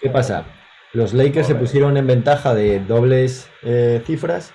[0.00, 0.46] ¿Qué pasa?
[0.92, 4.54] Los Lakers se pusieron en ventaja de dobles eh, cifras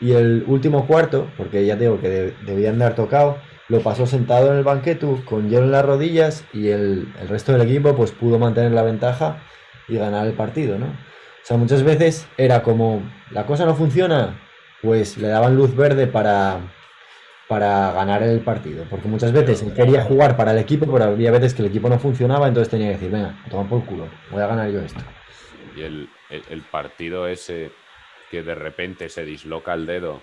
[0.00, 4.50] y el último cuarto, porque ya digo que de- debía andar tocado, lo pasó sentado
[4.52, 8.12] en el banquetu con hielo en las rodillas y el, el resto del equipo pues
[8.12, 9.42] pudo mantener la ventaja
[9.88, 10.86] y ganar el partido, ¿no?
[11.44, 14.40] O sea, muchas veces era como, la cosa no funciona,
[14.80, 16.58] pues le daban luz verde para,
[17.48, 21.30] para ganar el partido, porque muchas veces él quería jugar para el equipo, pero había
[21.30, 24.42] veces que el equipo no funcionaba, entonces tenía que decir, venga, toma por culo, voy
[24.42, 25.00] a ganar yo esto.
[25.76, 27.72] Y el, el- el partido ese
[28.30, 30.22] que de repente se disloca el dedo,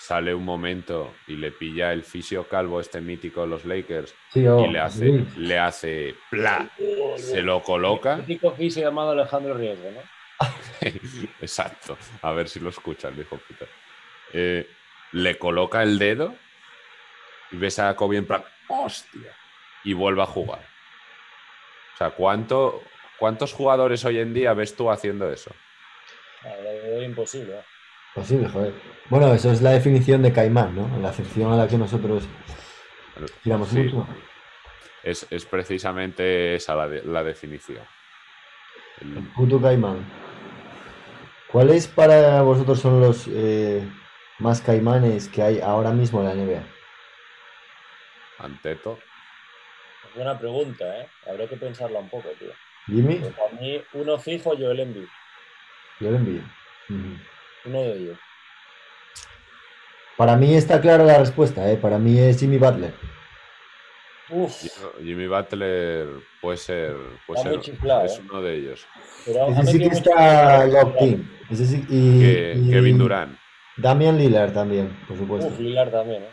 [0.00, 4.46] sale un momento y le pilla el fisio calvo este mítico de los Lakers Sí,
[4.46, 5.26] oh, y le hace, sí.
[5.36, 6.70] le hace ¡pla!
[7.18, 8.16] Se lo coloca.
[8.16, 10.00] Típico fisio llamado Alejandro Riesgo, ¿no?
[11.42, 11.98] Exacto.
[12.22, 13.66] A ver si lo escuchan, dijo puta.
[14.32, 14.66] Eh,
[15.12, 16.34] le coloca el dedo
[17.50, 19.36] y ves a Kobe en plan, ¡hostia!
[19.84, 20.60] Y vuelve a jugar.
[21.94, 22.82] O sea, ¿cuánto,
[23.18, 25.54] ¿cuántos jugadores hoy en día ves tú haciendo eso?
[26.42, 27.58] Ah, lo veo imposible.
[27.58, 27.64] ¿eh?
[28.14, 28.74] Posible, joder.
[29.08, 30.98] Bueno, eso es la definición de caimán, ¿no?
[31.00, 32.28] La acepción a la que nosotros
[33.42, 33.82] tiramos Sí.
[33.84, 34.06] mucho.
[35.02, 37.84] Es, es precisamente esa la, de- la definición.
[39.00, 40.04] El- El puto caimán.
[41.46, 43.88] ¿Cuáles para vosotros son los eh,
[44.38, 46.62] más caimanes que hay ahora mismo en la NBA?
[48.38, 48.98] Anteto.
[50.14, 51.08] Buena pregunta, ¿eh?
[51.28, 52.52] Habría que pensarla un poco, tío.
[52.86, 55.06] Jimmy, para mí, uno fijo, Joel Embiid.
[56.00, 56.42] yo lo envío.
[56.88, 57.16] Ujú.
[57.64, 58.18] Uno de ellos.
[60.16, 61.76] Para mí está clara la respuesta, ¿eh?
[61.76, 62.92] Para mí es Jimmy Butler.
[64.28, 64.52] Uf,
[65.02, 66.06] Jimmy Butler
[66.40, 66.94] puede ser,
[67.26, 68.22] puede ser chiflado, es ¿eh?
[68.30, 68.86] uno de ellos.
[69.26, 71.30] pero Ese sí que está locked in.
[71.50, 73.36] Ese sí- y, Que- y Kevin Durant.
[73.76, 75.48] Damian Lillard también, por supuesto.
[75.48, 76.30] Uf, Lillard también, ¿eh?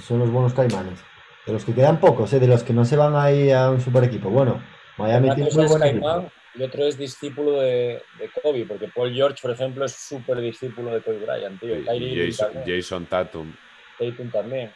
[0.00, 1.02] Son los buenos caimanes.
[1.46, 2.40] De los que quedan pocos, ¿eh?
[2.40, 4.28] De los que no se van ahí a un super equipo.
[4.28, 4.62] Bueno,
[4.98, 6.32] Miami tiene muy buen Caimán equipo.
[6.58, 10.92] Y otro es discípulo de, de Kobe, porque Paul George, por ejemplo, es súper discípulo
[10.92, 11.74] de Kobe Bryant, tío.
[11.84, 12.32] Kyrie
[12.66, 13.54] Jason Tatum.
[13.98, 14.72] Tatum también.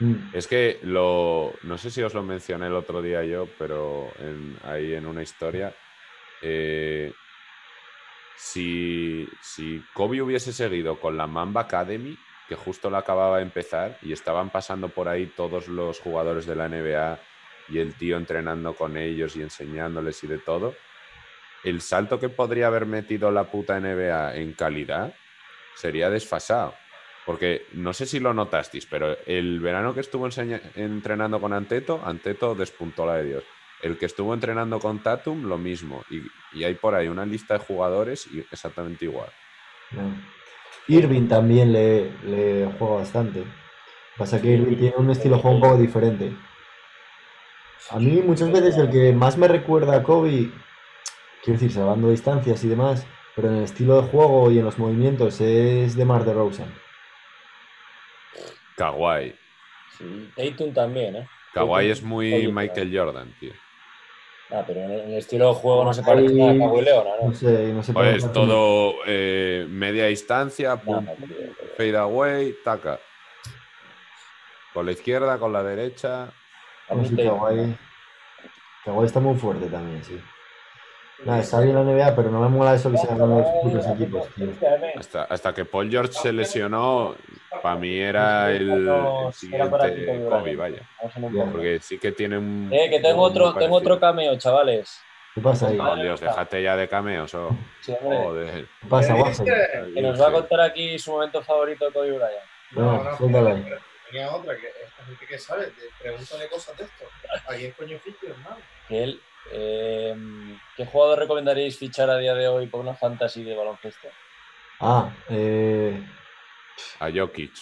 [0.00, 0.30] Mm.
[0.32, 1.52] Es que lo.
[1.62, 5.22] No sé si os lo mencioné el otro día yo, pero en- ahí en una
[5.22, 5.74] historia.
[6.40, 7.12] eh,
[8.36, 12.16] si, si Kobe hubiese seguido con la Mamba Academy,
[12.48, 16.54] que justo la acababa de empezar, y estaban pasando por ahí todos los jugadores de
[16.54, 17.18] la NBA
[17.68, 20.74] y el tío entrenando con ellos y enseñándoles y de todo,
[21.64, 25.14] el salto que podría haber metido la puta NBA en calidad
[25.74, 26.74] sería desfasado.
[27.26, 30.26] Porque no sé si lo notasteis, pero el verano que estuvo
[30.76, 33.44] entrenando con Anteto, Anteto despuntó la de Dios.
[33.82, 36.02] El que estuvo entrenando con Tatum, lo mismo.
[36.10, 36.22] Y,
[36.58, 39.28] y hay por ahí una lista de jugadores y exactamente igual.
[40.88, 43.44] Irving también le, le juega bastante.
[44.16, 46.32] Pasa que Irving tiene un estilo de juego un poco diferente.
[47.90, 50.50] A mí muchas veces el que más me recuerda a Kobe,
[51.48, 54.78] quiero decir, salvando distancias y demás, pero en el estilo de juego y en los
[54.78, 56.70] movimientos es de Mar de Rosen.
[58.76, 59.34] Kawhi.
[59.96, 61.28] Sí, Tatum también, ¿eh?
[61.54, 63.54] Kawhi es muy Michael Jordan, tío.
[64.50, 67.28] Ah, pero en el, estilo de juego no se parece nada a Kawhi Leona, No
[67.28, 67.34] ¿no?
[67.34, 71.06] sé, no sé Pues cómo- todo eh, media distancia, pum,
[71.78, 73.00] fade away, taca.
[74.74, 76.30] Con la izquierda, con la derecha.
[76.86, 77.74] Kawhi,
[78.84, 80.20] Kawhi está muy fuerte también, sí.
[81.24, 83.86] Nada, está bien la NBA, pero no me mola eso que se hagan los putos
[83.88, 84.48] equipos, tío.
[84.96, 87.16] Hasta, hasta que Paul George se lesionó,
[87.62, 90.88] para mí era el, el siguiente Kobe vaya.
[91.00, 91.40] Vamos en un Ya.
[91.40, 91.52] poco.
[91.52, 92.68] Porque sí que tiene un.
[92.72, 95.00] Eh, que tengo otro, tengo otro cameo, chavales.
[95.34, 95.78] ¿Qué pasa ahí?
[95.80, 97.34] Oh, Dios, déjate ya de cameos.
[97.34, 97.50] oh.
[97.80, 98.66] Sí, hombre, Joder.
[98.80, 99.40] ¿Qué pasa, dices?
[99.94, 102.32] que nos va a contar aquí su momento favorito de Kobe Bryant.
[102.72, 103.16] No, ahí.
[103.18, 107.04] pero tenía otra, que esta gente que sabe, pregúntale cosas de esto.
[107.48, 108.56] ¿A quién coño fichas, hermano?
[108.88, 109.20] Que él,
[109.52, 110.14] eh,
[110.76, 114.08] ¿Qué jugador recomendaríais fichar a día de hoy por una fantasy de baloncesto?
[114.80, 116.00] Ah, eh,
[117.00, 117.52] A Jokic.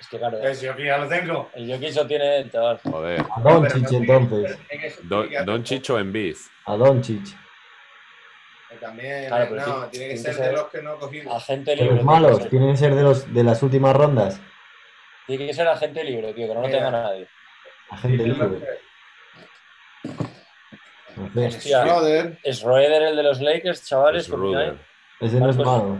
[0.00, 1.50] Es que claro, Pues yo que ya lo tengo.
[1.54, 2.80] el Jokic lo tiene el chaval.
[2.84, 3.20] Joder.
[3.20, 4.58] a Doncic entonces.
[5.08, 6.50] Don, Don Chicho en Biz.
[6.66, 7.26] A Doncic.
[8.80, 10.94] También, Claro, eh, pero no, sí, tiene que tiene ser que de los que no
[10.94, 11.34] he cogido.
[11.34, 11.94] Agente De libre.
[11.96, 14.40] los tiene que malos, tienen que ser de los de las últimas rondas.
[15.26, 17.26] Tiene que ser agente libre, tío, que no lo tenga nadie.
[17.90, 18.78] Agente libre.
[21.34, 21.82] Hostia.
[21.84, 24.24] Schroeder, Es Roeder el de los Lakers, chavales.
[25.20, 25.98] Es Marcos- malo.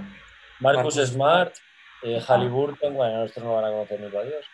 [0.60, 1.54] Marcus Marcus Smart,
[2.02, 4.44] eh, Halliburton, bueno, estos no van a conocer para Dios.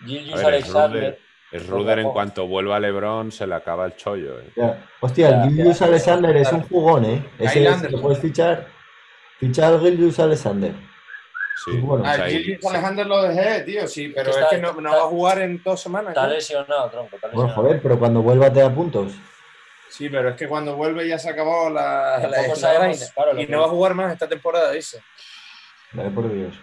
[0.00, 1.18] A Gilgius Alexander.
[1.52, 4.40] Es Ruder en cuanto vuelva LeBron, se le acaba el chollo.
[4.40, 4.52] eh.
[4.56, 4.82] Ya.
[5.00, 5.86] Hostia, Ya, el Gilius ya.
[5.86, 7.24] Alexander es un jugón, ¿eh?
[7.38, 8.66] Ese es- lo puedes fichar.
[9.38, 10.72] Fichar al Gilius Alexander.
[11.64, 12.04] Sí, Bueno.
[12.06, 14.72] Ah, sea, y- Gilgis Alexander lo dejé, tío, sí, pero Es que es que está-
[14.72, 16.08] no, no está- va a jugar en dos semanas.
[16.08, 16.32] Está ¿no?
[16.32, 17.16] lesionado, tronco.
[17.16, 19.12] Está Bueno, joder, pero cuando vuelva te da puntos.
[19.92, 23.12] Sí, pero es que cuando vuelve ya se acabó la, la, la sabemos, vaina.
[23.14, 25.02] claro, lo y no va a jugar más esta temporada, dice.
[25.92, 26.54] Dale por Dios.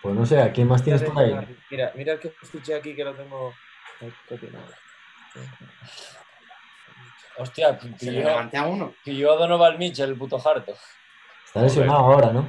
[0.00, 1.34] Pues no sé, ¿a quién más tienes por ahí?
[1.68, 3.52] Mira, mira el que fiché aquí que lo tengo.
[7.38, 8.94] Hostia, pilló, a uno.
[9.04, 10.76] pilló a Donovan Mitchell, el puto harto.
[11.44, 12.48] Está lesionado ahora, ¿no?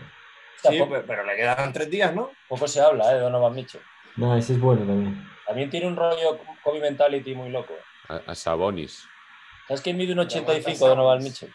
[0.61, 2.29] Sí, poco, pero, pero le quedan tres días, ¿no?
[2.47, 3.15] poco se habla, ¿eh?
[3.15, 3.81] De Donovan Mitchell.
[4.17, 5.27] No, ese es bueno también.
[5.47, 7.73] También tiene un rollo Kobe Mentality muy loco.
[8.09, 9.05] A, a Sabonis.
[9.67, 11.23] ¿Sabes quién mide un Aguanta 85 Donovan.
[11.23, 11.53] Mitchell?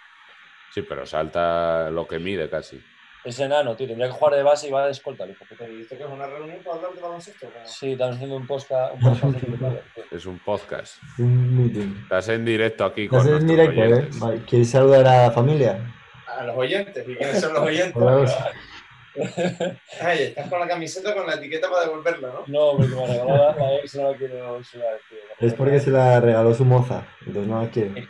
[0.73, 2.83] Sí, pero salta lo que mide casi.
[3.25, 3.87] Es enano, tío.
[3.87, 5.67] Tendría que jugar de base y va de escolta, el hijo puta.
[5.67, 7.47] ¿Y esto que es una reunión para hablar de baloncesto?
[7.65, 8.95] Sí, estamos haciendo un podcast.
[8.95, 9.83] Un podcast.
[10.11, 10.97] Es un podcast.
[11.19, 12.03] Un meeting.
[12.03, 14.09] Estás en directo aquí con Estás en directo, ¿eh?
[14.21, 15.93] Vale, ¿Quieres saludar a la familia?
[16.27, 17.09] A los oyentes.
[17.09, 17.95] ¿Y quiénes son los oyentes?
[20.01, 22.45] Ay, estás con la camiseta con la etiqueta para devolverla, ¿no?
[22.47, 25.19] No, porque me regaló la, la ex, no la quiero usar, tío.
[25.41, 27.95] Es porque se la regaló su moza, entonces no la quiere.
[27.95, 28.09] Que,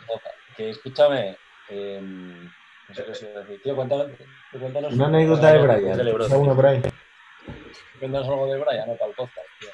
[0.57, 1.37] que escúchame.
[1.69, 3.61] eh, no sé qué os iba a decir.
[3.63, 4.07] Tío, cuéntanos.
[4.51, 5.97] cuéntanos Una anécdota de Brian.
[5.97, 6.17] de LeBron.
[6.27, 6.81] ¿Tienes alguna por ahí?
[7.99, 9.69] Cuéntanos algo de Brian, no para el podcast, tío.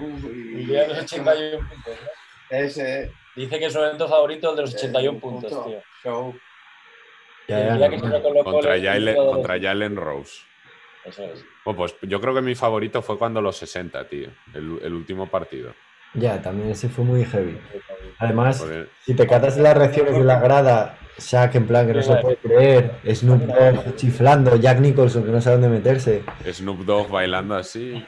[0.00, 2.56] Uy, El día de los 81 puntos, ¿no?
[2.56, 3.12] Ese.
[3.34, 5.68] Dice que es su evento favorito el de los 81 eh, puntos, punto.
[5.68, 5.82] tío.
[6.04, 6.34] Show.
[7.48, 8.12] Ya, el ya, día que se no.
[8.12, 10.42] lo colocó Contra Jalen, contra Jalen Rose.
[11.04, 11.44] Eso es.
[11.64, 14.28] Bueno, pues yo creo que mi favorito fue cuando los 60, tío.
[14.54, 15.74] El, el último partido.
[16.14, 17.58] Ya, también ese fue muy heavy.
[18.18, 22.02] Además, Porque si te catas las reacciones de la grada, Shaq en plan que no
[22.02, 26.22] se puede creer, Snoop Dogg chiflando, Jack Nicholson que no sabe dónde meterse.
[26.52, 28.04] Snoop Dogg bailando así.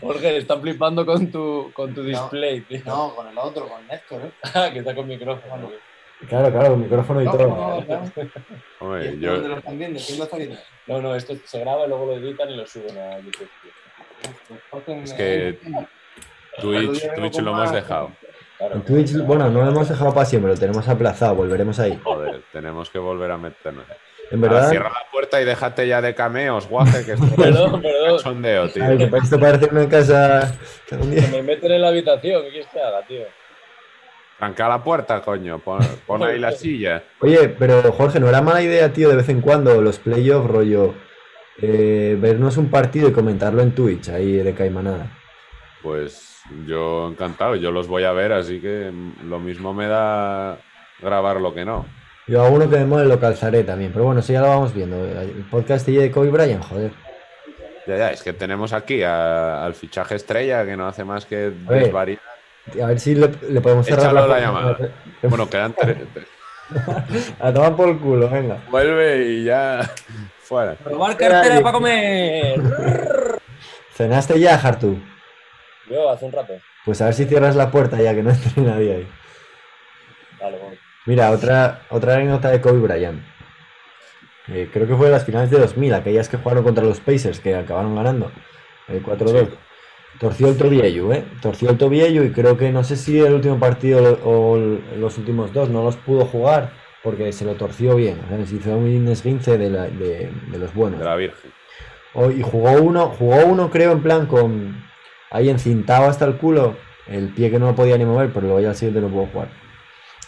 [0.00, 2.80] Jorge, están flipando con tu, con tu display, tío.
[2.84, 4.32] No, con el otro, con Néstor, ¿eh?
[4.72, 5.70] Que está con micrófono.
[6.28, 7.48] Claro, claro, con micrófono y No, todo.
[7.48, 8.12] no, no.
[8.80, 10.00] Hombre, ¿Y yo, ¿Dónde lo están viendo?
[10.06, 10.56] ¿Quién lo está viendo?
[10.86, 13.48] No, no, esto se graba y luego lo editan y lo suben a YouTube.
[15.04, 15.58] Es que
[16.60, 18.10] Twitch, Twitch lo hemos dejado.
[18.58, 18.74] Claro.
[18.74, 21.98] En Twitch, bueno, no lo hemos dejado para siempre, lo tenemos aplazado, volveremos ahí.
[22.02, 23.84] Joder, tenemos que volver a meternos.
[24.30, 27.32] En Ah, verdad, cierra la puerta y déjate ya de cameos, guaje, que esto es
[27.34, 28.18] Perdón, perdón.
[28.20, 28.84] sondeo, tío.
[28.84, 30.52] ay, que esto parece una casa
[30.92, 32.42] un Que me meten en la habitación.
[32.44, 33.22] ¿Qué quieres que haga, tío?
[34.40, 35.58] Tranca la puerta, coño.
[35.60, 37.02] Pon, pon ahí la silla.
[37.20, 40.94] Oye, pero Jorge, no era mala idea, tío, de vez en cuando los playoffs, rollo,
[41.62, 45.10] eh, vernos un partido y comentarlo en Twitch, ahí de Caimanada.
[45.82, 48.90] Pues yo encantado, yo los voy a ver, así que
[49.24, 50.58] lo mismo me da
[51.00, 51.86] grabar lo que no.
[52.26, 54.72] Yo a uno que me mole lo calzaré también, pero bueno, eso ya lo vamos
[54.74, 55.04] viendo.
[55.04, 56.92] El podcast de Kobe Bryant, joder.
[57.86, 61.50] Ya, ya, es que tenemos aquí a- al fichaje estrella que no hace más que
[61.68, 62.20] desvariar.
[62.82, 64.78] A ver si le, le podemos cerrar Échalo la llamada.
[65.22, 65.98] Bueno, quedan tres.
[67.40, 68.58] A tomar por culo, venga.
[68.70, 69.90] Vuelve y ya.
[70.42, 70.76] Fuera.
[70.84, 72.60] Robar cartera pa' comer.
[73.94, 74.98] ¿Cenaste ya, Hartu?
[75.88, 76.54] Yo, hace un rato.
[76.84, 79.08] Pues a ver si cierras la puerta ya que no esté nadie ahí.
[80.40, 80.58] Vale.
[81.06, 83.22] Mira, otra, otra anécdota de Kobe Bryant.
[84.48, 87.40] Eh, creo que fue de las finales de 2000, aquellas que jugaron contra los Pacers,
[87.40, 88.32] que acabaron ganando.
[88.88, 89.48] El 4-2.
[89.48, 89.56] Sí.
[90.20, 91.24] Torció el tobillo, ¿eh?
[91.40, 94.58] Torció el tobillo y creo que no sé si el último partido lo- o
[94.98, 98.20] los últimos dos no los pudo jugar porque se lo torció bien.
[98.28, 98.50] ¿sabes?
[98.50, 100.98] Se hizo un esguince de, la- de- de los buenos.
[100.98, 101.50] De la Virgen.
[102.12, 104.84] O- y jugó uno, jugó uno creo en plan con
[105.30, 108.60] ahí encintado hasta el culo, el pie que no lo podía ni mover, pero luego
[108.60, 109.48] ya al siguiente no pudo jugar.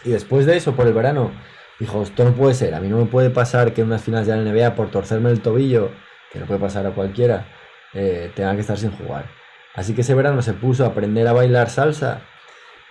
[0.04, 1.32] Y después de eso, por el verano,
[1.78, 4.26] dijo, esto no puede ser, a mí no me puede pasar que en unas finales
[4.26, 5.90] de la NBA por torcerme el tobillo,
[6.32, 7.46] que no puede pasar a cualquiera,
[7.92, 9.26] eh, tenga que estar sin jugar.
[9.74, 12.22] Así que ese verano se puso a aprender a bailar salsa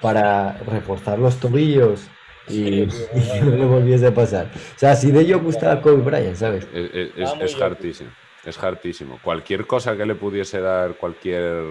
[0.02, 2.08] para reforzar los tobillos
[2.48, 2.88] y,
[3.44, 4.48] no le volviese a pasar.
[4.56, 6.68] O sea, así de ello gustaba Kobe Bryant, ¿sabes?
[6.74, 8.10] Es, es, es hartísimo.
[8.44, 9.20] Es hartísimo.
[9.22, 11.64] Cualquier cosa que le pudiese dar cualquier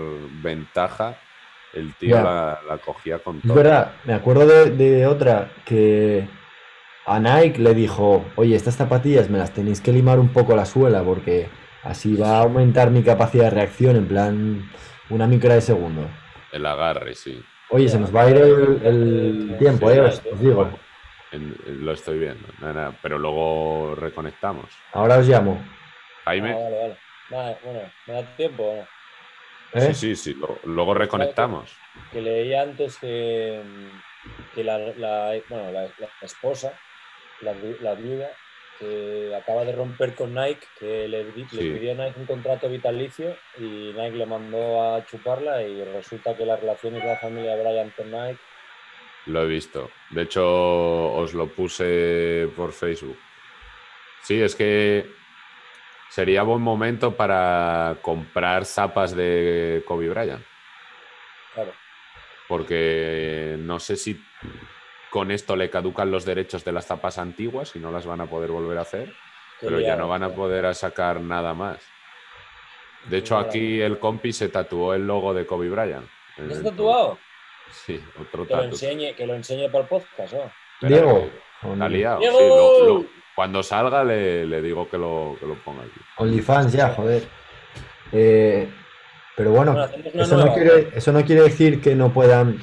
[0.42, 1.18] ventaja,
[1.74, 3.54] el tío la, la cogía con Es todo.
[3.54, 6.28] verdad, me acuerdo de, de otra que
[7.06, 10.64] a Nike le dijo, oye, estas zapatillas me las tenéis que limar un poco la
[10.64, 11.48] suela porque
[11.82, 14.70] así va a aumentar mi capacidad de reacción en plan
[15.10, 16.08] una micra de segundo.
[16.52, 17.42] El agarre, sí.
[17.70, 20.70] Oye, se nos va a ir el, el tiempo, Sí, eh, os, os digo.
[21.32, 22.48] En- en- lo estoy viendo.
[22.60, 24.66] Nada, nada, pero luego reconectamos.
[24.92, 25.62] Ahora os llamo.
[25.64, 26.54] Ah, Jaime.
[26.54, 26.96] vale,
[27.30, 27.56] vale.
[27.64, 28.82] Bueno, ¿me da tiempo o no?
[29.80, 29.94] ¿eh?
[29.94, 30.34] Sí, sí, sí.
[30.34, 31.76] lo- luego reconectamos.
[32.10, 33.62] Que leí antes que,
[34.54, 36.72] que la, la- bueno, la, la esposa,
[37.42, 38.30] la, la viuda,
[38.80, 41.70] que acaba de romper con Nike, que le, di- le Sí.
[41.70, 46.44] pidió a Nike un contrato vitalicio y Nike le mandó a chuparla y resulta que
[46.46, 48.40] las relaciones de la familia Bryant con Nike
[49.26, 49.90] Lo he visto.
[50.10, 53.18] De hecho, os lo puse por Facebook.
[54.22, 55.06] Sí, es que
[56.08, 60.42] sería buen momento para comprar zapas de Kobe Bryant.
[61.54, 61.72] Claro.
[62.48, 64.20] Porque no sé si
[65.10, 68.26] con esto le caducan los derechos de las zapas antiguas y no las van a
[68.26, 69.06] poder volver a hacer,
[69.58, 71.78] Qué pero ya no van a poder sacar nada más.
[73.06, 76.06] De hecho, aquí el compi se tatuó el logo de Kobe Bryant.
[76.36, 77.18] en ¿Lo has el- tatuado?
[77.70, 78.70] Sí, otro Que lo tatu.
[78.72, 80.50] enseñe, que lo enseñe para el podcast, ¿no?
[80.80, 81.30] Espera, Diego.
[81.72, 82.38] Está liado, ¡Diego!
[82.38, 86.00] sí, lo- lo- cuando salga le, le digo que lo, que lo ponga aquí.
[86.18, 87.22] OnlyFans ya, joder.
[88.12, 88.68] Eh,
[89.36, 89.84] pero bueno, no,
[90.94, 92.58] eso no quiere decir que no puedan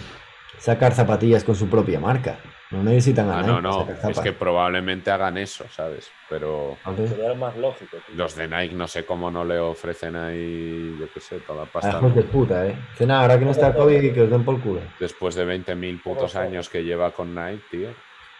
[0.58, 2.39] sacar zapatillas con su propia marca.
[2.70, 6.12] No necesitan a Ah, Nike no, no, sacar es que probablemente hagan eso, ¿sabes?
[6.30, 7.96] Pero Entonces, Sería lo más lógico.
[8.06, 8.15] tío.
[8.15, 11.70] los de Nike no sé cómo no le ofrecen ahí, yo qué sé, toda la
[11.70, 11.98] a pasta.
[11.98, 12.76] hijos de puta, ¿eh?
[12.91, 14.82] Dice, "Nah, ahora que no está Kobe, que os den por culo.
[15.00, 16.43] Después de 20.000 putos Ojo.
[16.43, 17.89] años que lleva con Nike, tío.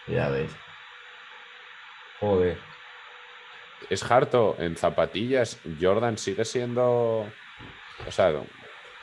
[0.06, 0.54] Ya ves.
[2.20, 2.58] Joder.
[3.88, 7.20] Es harto, en zapatillas, Jordan sigue siendo,
[8.06, 8.32] o sea,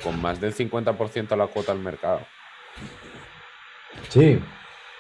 [0.04, 2.22] con más del 50% la cuota al mercado.
[4.10, 4.40] Sí.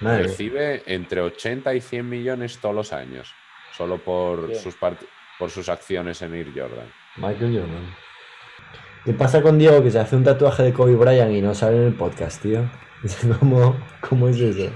[0.01, 0.23] Madre.
[0.23, 3.33] Recibe entre 80 y 100 millones todos los años,
[3.75, 4.59] solo por Bien.
[4.59, 6.91] sus, por sus acciones en Air Jordan.
[7.17, 7.95] Michael Jordan.
[9.05, 11.77] ¿Qué pasa con Diego que se hace un tatuaje de Kobe Bryant y no sale
[11.77, 12.69] en el podcast, tío?
[13.39, 14.71] ¿Cómo, cómo es eso?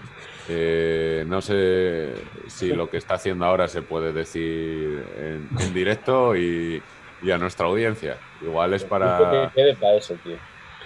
[0.48, 2.14] Eh, no sé
[2.48, 6.82] si lo que está haciendo ahora se puede decir en, en directo y,
[7.22, 8.18] y a nuestra audiencia.
[8.42, 10.38] Igual es que para, quede para eso, tío.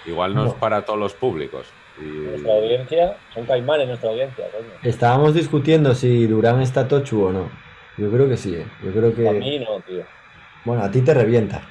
[0.06, 1.66] igual no es para todos los públicos.
[2.00, 4.68] Y- Nuestra audiencia, son caimanes nuestra audiencia, coño.
[4.82, 7.50] Estábamos discutiendo si Durán está tochu o no.
[7.96, 8.66] Yo creo que sí, ¿eh?
[8.82, 9.38] Yo creo A que...
[9.38, 10.04] mí no, tío.
[10.64, 11.62] Bueno, a ti te revienta.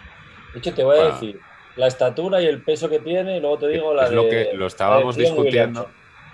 [0.53, 1.13] De hecho, te voy a Bueno.
[1.15, 1.39] decir
[1.75, 4.29] la estatura y el peso que tiene, y luego te digo la es lo de-
[4.29, 5.89] que lo la estábamos discutiendo.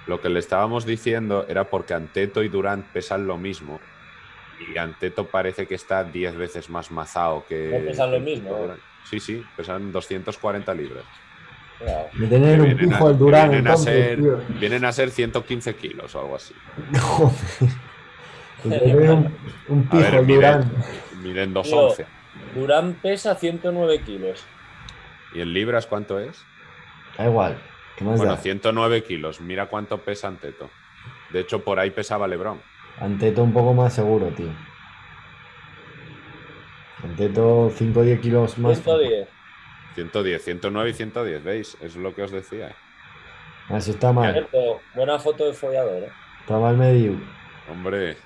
[0.08, 3.80] Lo que le estábamos diciendo era porque Anteto y Durant pesan lo mismo.
[4.74, 7.70] Y Anteto parece que está 10 veces más mazado que.
[7.80, 8.76] No pesan lo mismo.
[9.10, 11.06] Sí, sí, pesan 240 libras.
[11.80, 14.38] Me Que un vienen pijo a- al Durán vienen a entonces, ser- tío.
[14.60, 16.54] Vienen a ser 115 kilos o algo así.
[17.00, 17.36] Joder.
[19.12, 19.38] Un,
[19.70, 20.72] un A pijo ver, al miden, Durán.
[21.24, 22.06] miden 211.
[22.56, 24.44] Durán pesa 109 kilos.
[25.34, 26.44] ¿Y en libras cuánto es?
[27.18, 27.58] Da igual.
[27.96, 28.38] ¿Qué más Bueno, da?
[28.42, 29.40] 109 kilos.
[29.40, 30.70] Mira cuánto pesa Anteto.
[31.32, 32.60] De hecho, por ahí pesaba Lebron.
[33.00, 34.50] Anteto un poco más seguro, tío.
[37.04, 38.82] Anteto 5 o 10 kilos más.
[38.82, 39.28] 110.
[39.96, 41.78] 110, 109 y 110, ¿veis?
[41.82, 42.76] Es lo que os decía.
[43.70, 44.32] Eso está mal.
[44.34, 46.12] Cierto, buena foto de follador, ¿eh?
[46.42, 47.20] Está mal medio.
[47.70, 48.18] Hombre,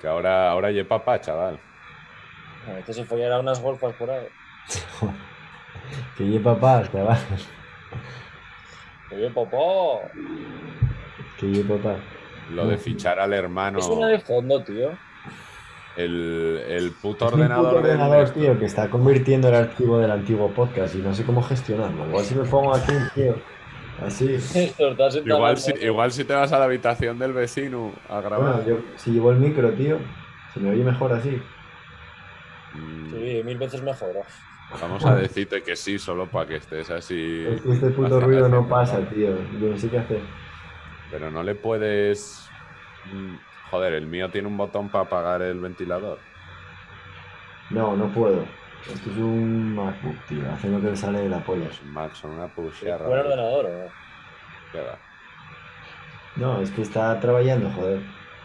[0.00, 1.58] que ahora, ahora ye papá, chaval.
[2.78, 4.26] Este se follará unas golfas por ahí.
[6.16, 7.18] Que ye papá, chaval.
[9.10, 10.02] Oye, popó.
[11.38, 11.96] Que ye papá.
[12.50, 14.90] Lo de fichar al hermano, Es una de fondo, tío.
[15.98, 20.50] El, el puto Es ordenador, puto ordenador, tío, que está convirtiendo el archivo del antiguo
[20.52, 22.06] podcast y no sé cómo gestionarlo.
[22.06, 23.34] Igual si me pongo aquí, tío.
[24.04, 24.38] Así.
[25.24, 28.62] Igual si, igual si te vas a la habitación del vecino a grabar.
[28.62, 29.98] Bueno, yo, si llevo el micro, tío,
[30.54, 31.40] se me oye mejor así.
[32.74, 34.10] mm, Sí, mil veces mejor.
[34.16, 34.22] ¿eh?
[34.80, 37.44] Vamos a decirte que sí, solo para que estés así.
[37.48, 39.30] Es que este puto ruido no pasa, tío.
[39.60, 40.20] Yo no sé qué hacer.
[41.10, 42.48] Pero no le puedes.
[43.70, 46.18] Joder, el mío tiene un botón para apagar el ventilador.
[47.70, 48.44] No, no puedo.
[48.86, 50.50] Esto es un MacBook, tío.
[50.50, 51.66] Hace lo que le sale de la polla.
[51.66, 53.06] Los Max son una Sí, pusherra.
[53.06, 53.88] Buen ordenador, ¿eh?
[54.72, 54.98] ¿Qué va?
[56.36, 58.00] No, es que está trabajando, joder.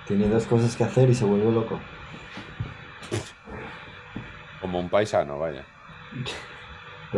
[0.06, 1.80] Tiene dos cosas que hacer y se vuelve loco.
[4.60, 5.64] Como un paisano, vaya.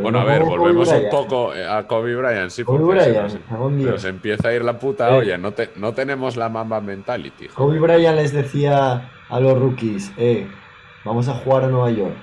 [0.01, 3.09] Bueno, no a ver, volvemos un poco eh, a Kobe Bryant, sí, Kobe porque se
[3.11, 5.17] Bryant, nos, se empieza a ir la puta Eh.
[5.19, 5.37] olla.
[5.37, 7.47] No, te- no tenemos la Mamba Mentality.
[7.47, 7.79] joder.
[7.79, 10.47] Kobe Bryant les decía a los rookies, eh,
[11.03, 12.15] vamos a jugar a Nueva York.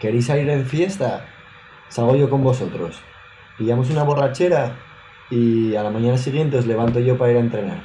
[0.00, 1.26] ¿Queréis salir de fiesta?
[1.88, 3.00] Salgo yo con vosotros.
[3.56, 4.72] Pillamos una borrachera
[5.30, 7.82] y a la mañana siguiente os levanto yo para ir a entrenar.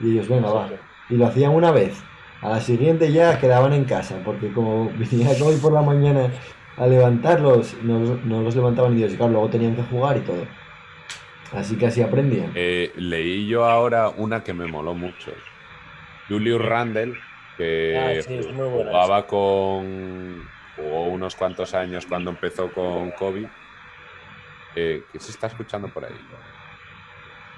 [0.00, 0.68] Y ellos, venga, va.
[1.10, 2.00] Y lo hacían una vez.
[2.40, 6.30] A la siguiente ya quedaban en casa, porque como viniera Kobe por la mañana
[6.78, 9.12] a levantarlos, no, los- no los levantaban ni Dios.
[9.12, 10.46] Y claro, luego tenían que jugar y todo.
[11.52, 12.52] Así que así aprendían.
[12.54, 15.32] Eh, leí yo ahora una que me moló mucho.
[16.28, 17.14] Julius Randle,
[17.56, 20.46] que Ah, sí, jugaba con.
[20.76, 23.48] jugó unos cuantos años cuando empezó con Kobe.
[24.76, 26.14] Eh, ¿Qué se está escuchando por ahí?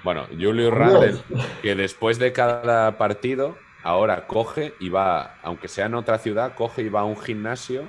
[0.03, 1.15] Bueno, Julius Randle,
[1.61, 6.81] que después de cada partido ahora coge y va, aunque sea en otra ciudad, coge
[6.83, 7.87] y va a un gimnasio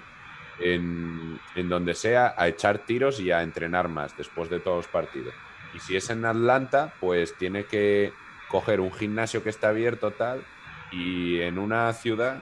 [0.62, 4.88] en, en donde sea a echar tiros y a entrenar más después de todos los
[4.88, 5.34] partidos.
[5.74, 8.12] Y si es en Atlanta, pues tiene que
[8.48, 10.44] coger un gimnasio que está abierto tal
[10.92, 12.38] y en una ciudad,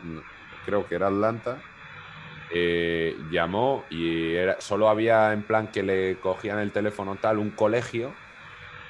[0.67, 1.59] creo que era Atlanta,
[2.53, 7.51] eh, llamó y era, solo había en plan que le cogían el teléfono tal un
[7.51, 8.13] colegio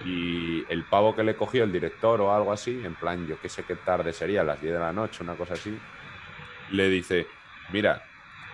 [0.02, 3.50] y el pavo que le cogió el director o algo así, en plan yo qué
[3.50, 5.78] sé qué tarde sería, las 10 de la noche, una cosa así,
[6.70, 7.26] le dice,
[7.70, 8.02] mira,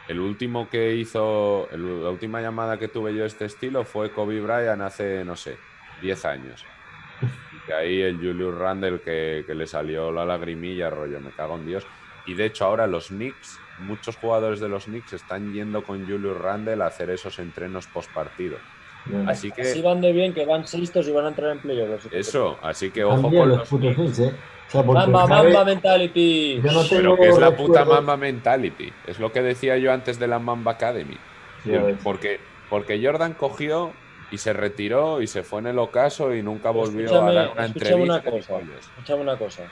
[0.09, 4.11] el último que hizo, el- la última llamada que tuve yo de este estilo fue
[4.11, 5.57] Kobe Bryant hace, no sé,
[6.03, 6.65] 10 años.
[7.23, 11.57] Y que ahí el Julius Randle que, que le salió la lagrimilla, rollo, me cago
[11.57, 11.87] en Dios.
[12.27, 16.37] Y de hecho ahora los Knicks, muchos jugadores de los Knicks están yendo con Julius
[16.39, 18.57] Randle a hacer esos entrenos post partido.
[19.29, 22.09] Así que Así van de bien que van sextos y van a entrar en playoffs.
[22.11, 24.17] eso, así que ojo con los los putos Knicks.
[24.17, 24.37] Knicks, ¿eh?
[24.69, 26.61] O sea, porque Mamba, Mamba Mentality.
[26.63, 28.93] yo no Pero que es la puta Mamba Mentality.
[29.07, 31.17] Es lo que decía yo antes de la Mamba Academy.
[31.65, 31.73] Sí.
[32.03, 33.93] Porque, porque Jordan cogió
[34.31, 37.53] y se retiró y se fue en el ocaso y nunca volvió escúchame, a dar
[37.53, 38.59] una escúchame una entrevista.
[38.59, 38.79] ni cosa.
[38.81, 39.63] Escúchame una cosa.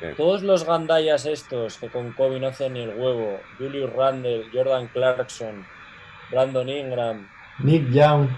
[0.00, 0.06] ¿Qué?
[0.14, 4.88] Todos los gandallas estos que con Kobe no hacen ni el huevo, Julius Randle, Jordan
[4.88, 5.64] Clarkson,
[6.30, 7.28] Brandon Ingram
[7.58, 8.28] Nick Young.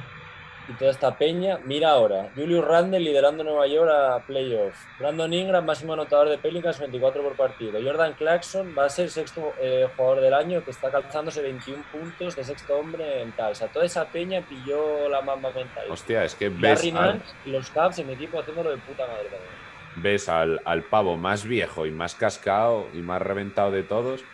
[0.69, 5.65] Y toda esta peña, mira ahora, Julius Randle liderando Nueva York a playoff, Brandon Ingram
[5.65, 10.21] máximo anotador de Pelicans 24 por partido, Jordan Clarkson va a ser sexto eh, jugador
[10.23, 13.85] del año que está calzándose 21 puntos de sexto hombre en tal, o sea, toda
[13.85, 15.85] esa peña pilló la mamba mental.
[15.91, 19.25] Hostia, es que ves al, y los Cavs en mi equipo haciéndolo de puta madre
[19.25, 19.51] también.
[19.97, 24.25] ves al, al pavo más viejo y más cascado y más reventado de todos,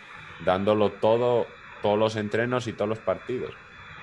[0.45, 1.45] dándolo todo,
[1.81, 3.53] todos los entrenos y todos los partidos.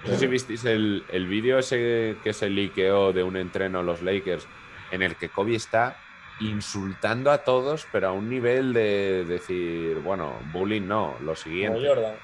[0.03, 3.87] No sé si visteis el, el vídeo ese que se liqueó de un entreno en
[3.87, 4.47] los Lakers,
[4.91, 5.99] en el que Kobe está
[6.41, 11.87] insultando a todos, pero a un nivel de decir, bueno, bullying no, lo Como siguiente.
[11.87, 12.15] Jordan.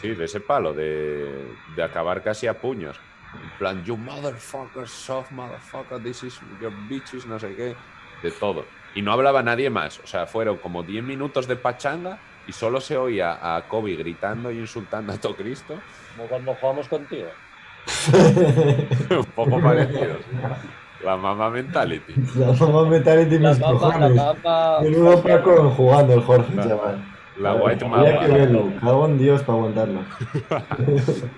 [0.00, 3.00] Sí, de ese palo, de, de acabar casi a puños.
[3.34, 7.74] En plan, you motherfucker, soft motherfucker, this is your bitches, no sé qué,
[8.22, 8.64] de todo.
[8.94, 12.80] Y no hablaba nadie más, o sea, fueron como 10 minutos de pachanga y solo
[12.80, 15.78] se oía a Kobe gritando y insultando a todo Cristo.
[16.16, 17.28] Como cuando jugamos contigo.
[19.10, 20.16] Un poco parecido.
[20.18, 20.36] sí.
[21.04, 22.14] La mama mentality.
[22.36, 24.22] La mamá mentality La mis la cojones.
[24.82, 27.04] Menudo Paco jugando el Jorge, chaval.
[27.38, 28.34] La white Había que mama.
[28.38, 28.72] verlo.
[28.80, 30.00] Cago en Dios para aguantarlo.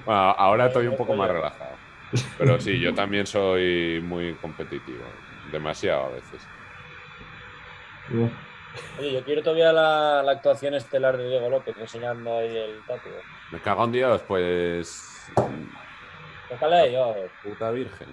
[0.04, 1.76] Bueno, ahora estoy un poco más relajado.
[2.38, 5.04] Pero sí, yo también soy muy competitivo.
[5.52, 6.40] Demasiado a veces.
[8.99, 13.09] Oye, yo quiero todavía la, la actuación estelar de Diego López enseñando ahí el tatu.
[13.53, 15.31] Me cago en Dios, pues.
[16.49, 17.14] Tócale ahí, oh.
[17.43, 18.09] Puta virgen.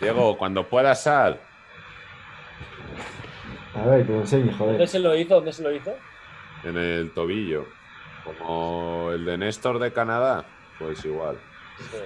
[0.00, 1.38] Diego, cuando puedas sal.
[3.74, 4.88] A ver, que lo enseñe, ¿Dónde joder.
[4.88, 5.34] se lo hizo?
[5.36, 5.94] ¿Dónde se lo hizo?
[6.64, 7.66] En el tobillo.
[8.24, 10.44] Como el de Néstor de Canadá.
[10.78, 11.36] Pues igual.
[11.78, 11.98] Sí.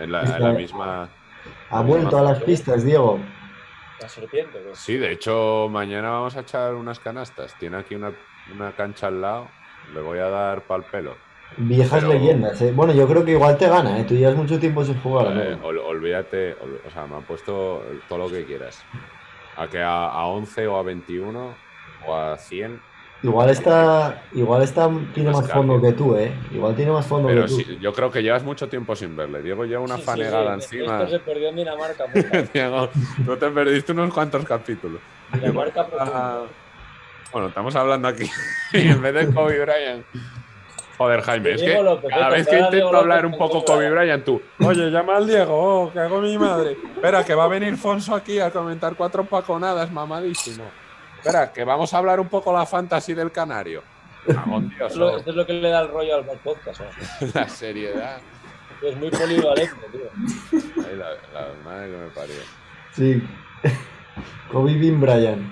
[0.00, 1.08] En la, en la misma.
[1.70, 3.18] Ha vuelto a las pistas, Diego.
[4.02, 4.58] La serpiente.
[4.58, 4.78] pues.
[4.78, 7.54] Sí, de hecho, mañana vamos a echar unas canastas.
[7.58, 8.12] Tiene aquí una,
[8.54, 9.48] una cancha al lado.
[9.94, 11.16] Le voy a dar pal pelo.
[11.56, 12.72] Viejas Pero- leyendas, ¿eh?
[12.74, 14.04] Bueno, yo creo que igual te gana, ¿eh?
[14.04, 15.66] Tú llevas mucho tiempo sin jugar, Eh, ¿no?
[15.66, 18.82] ol- olvídate, ol- o sea, me han puesto todo lo que quieras.
[19.56, 21.54] A que a, a 11 o a 21
[22.06, 22.80] o a 100.
[23.22, 26.32] Igual está, igual está, tiene Más más fondo que tú, ¿eh?
[26.50, 27.56] Igual tiene más fondo Pero que tú.
[27.58, 29.42] sí, yo creo que llevas mucho tiempo sin verle.
[29.42, 30.76] Diego lleva una Sí, fanegada sí.
[30.78, 30.98] encima.
[31.02, 32.04] Esto se perdió en Dinamarca.
[32.52, 32.88] Diego,
[33.24, 35.00] tú te perdiste unos cuantos capítulos.
[35.32, 36.42] Dinamarca Ah,
[37.30, 38.28] bueno, estamos hablando aquí.
[38.72, 40.04] en vez de Kobe Bryant.
[40.98, 43.88] Joder, Jaime, es que López, cada eh, vez que intento hablar López un poco Kobe
[43.88, 44.42] Kobe Bryant, tú.
[44.64, 45.54] Oye, llama al Diego,
[45.84, 46.76] oh, que hago mi madre.
[46.94, 50.64] Espera, que va a venir Fonso aquí a comentar cuatro paconadas, mamadísimo.
[51.24, 53.82] Espera, que vamos a hablar un poco la fantasy del canario.
[54.26, 54.38] Dios,
[54.72, 56.80] Esto es lo- oh, esto es lo que le da el rollo al podcast.
[56.80, 57.30] ¿eh?
[57.34, 58.18] la seriedad.
[58.82, 60.10] Es muy polivalente, tío.
[60.84, 62.34] Ay, la, la madre que me parió.
[62.92, 63.22] Sí.
[64.50, 65.42] Kobe Bean Bryant.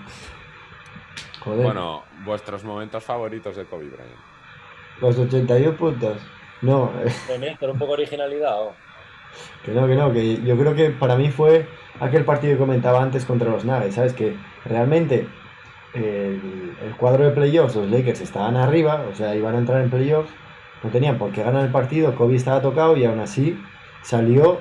[1.41, 1.64] Joder.
[1.64, 4.16] Bueno, vuestros momentos favoritos de Kobe Bryant.
[5.01, 6.18] Los 81 puntos.
[6.62, 8.61] No, eh, Pero Néstor, un poco de originalidad.
[8.61, 8.75] oh.
[9.64, 11.66] que no, que no, que yo creo que para mí fue
[12.01, 14.12] aquel partido que comentaba antes contra los Nuggets, ¿sabes?
[14.12, 15.27] Que realmente
[15.95, 20.30] el, cuadro de playoffs, los Lakers estaban arriba, o sea, iban a entrar en playoffs,
[20.82, 23.61] no tenían por qué ganar el partido, Kobe estaba tocado y aún así
[24.03, 24.61] salió,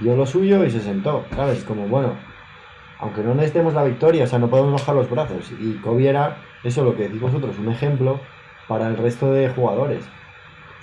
[0.00, 1.64] dio lo suyo y se sentó, ¿sabes?
[1.64, 2.14] Como, bueno,
[2.98, 5.50] aunque no necesitemos la victoria, o sea, no podemos bajar los brazos.
[5.58, 8.20] Y Kobe era, eso lo que decís vosotros, un ejemplo
[8.68, 10.04] para el resto de jugadores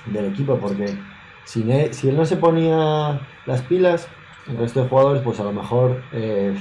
[0.08, 0.98] del equipo, porque
[1.46, 4.08] si, ne- si él no se ponía las pilas,
[4.48, 6.56] el resto de jugadores, pues a lo mejor eh,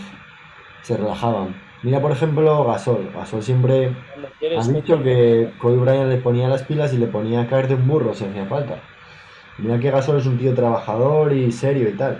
[0.82, 1.54] se relajaban.
[1.82, 3.10] Mira, por ejemplo, Gasol.
[3.14, 3.92] Gasol siempre
[4.58, 7.74] ha dicho que Kobe Bryant le ponía las pilas y le ponía a caer de
[7.74, 8.80] un burro si hacía falta.
[9.58, 12.18] Mira que Gasol es un tío trabajador y serio y tal.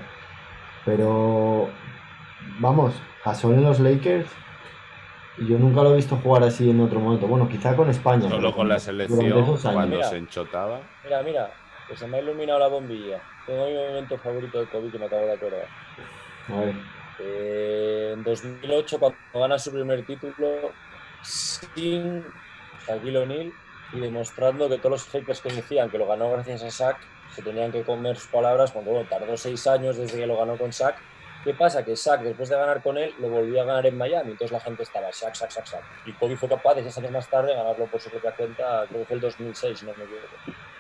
[0.85, 1.69] Pero,
[2.59, 2.95] vamos,
[3.25, 4.31] Gasol en los Lakers,
[5.39, 7.27] yo nunca lo he visto jugar así en otro momento.
[7.27, 8.29] Bueno, quizá con España.
[8.29, 10.09] Solo con la selección, cuando Mira.
[10.09, 10.81] se enchotaba.
[11.05, 11.51] Mira, mira,
[11.89, 13.21] que se me ha iluminado la bombilla.
[13.47, 15.67] Tengo mi momento favorito de COVID que me acabo de acordar.
[16.49, 16.75] A ver.
[17.19, 20.73] Eh, en 2008, cuando gana su primer título,
[21.23, 22.25] sin
[22.87, 23.53] Shaquille O'Neal
[23.93, 26.99] y demostrando que todos los haters que decían que lo ganó gracias a Shaq
[27.35, 30.57] se tenían que comer sus palabras cuando bueno, tardó seis años desde que lo ganó
[30.57, 30.97] con Shaq.
[31.45, 31.85] ¿Qué pasa?
[31.85, 34.33] Que Shaq, después de ganar con él, lo volvió a ganar en Miami.
[34.33, 35.85] Entonces la gente estaba Shaq, Shaq, Shaq, Shaq.
[36.05, 39.01] Y Kobe fue capaz de seis años más tarde ganarlo por su propia cuenta, creo
[39.03, 40.27] que fue el 2006, si no me equivoco.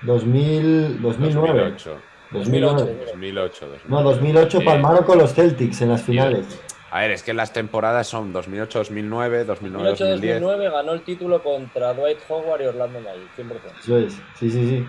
[0.02, 1.60] 2000, 2009.
[1.60, 2.02] 2008.
[2.38, 3.06] 2009.
[3.06, 3.66] 2008.
[3.66, 3.82] 2009.
[3.88, 6.60] No, 2008 Eh, palmaron con los Celtics en las finales.
[6.90, 10.40] A ver, es que las temporadas son 2008-2009, 2009-2010.
[10.40, 13.80] 2008-2009 ganó el título contra Dwight Howard y Orlando Magic, 100%.
[13.80, 14.14] Eso es.
[14.38, 14.86] Sí, sí, sí.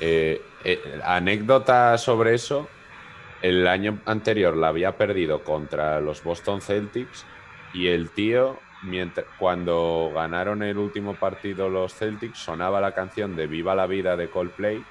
[0.00, 2.68] Eh, eh, anécdota sobre eso.
[3.42, 7.24] El año anterior la había perdido contra los Boston Celtics
[7.72, 13.46] y el tío, mientras, cuando ganaron el último partido los Celtics, sonaba la canción de
[13.46, 14.84] Viva la vida de Coldplay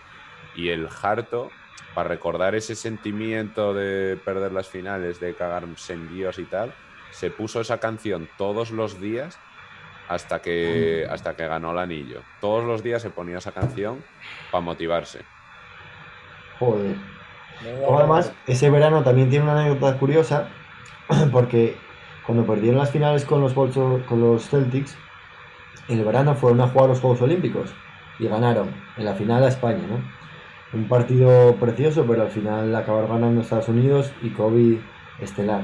[0.55, 1.51] y el harto,
[1.93, 6.73] para recordar ese sentimiento de perder las finales, de cagarse en Dios y tal,
[7.11, 9.39] se puso esa canción todos los días
[10.07, 12.21] hasta que, hasta que ganó el anillo.
[12.41, 14.03] Todos los días se ponía esa canción
[14.51, 15.19] para motivarse.
[16.59, 16.95] Joder.
[17.97, 20.47] Además, ese verano también tiene una anécdota curiosa,
[21.31, 21.77] porque
[22.25, 24.97] cuando perdieron las finales con los, Bolso- con los Celtics,
[25.87, 27.73] el verano fueron a jugar los Juegos Olímpicos
[28.19, 30.18] y ganaron en la final a España, ¿no?
[30.71, 34.79] Un partido precioso, pero al final acabaron ganando Estados Unidos y Kobe
[35.19, 35.63] estelar.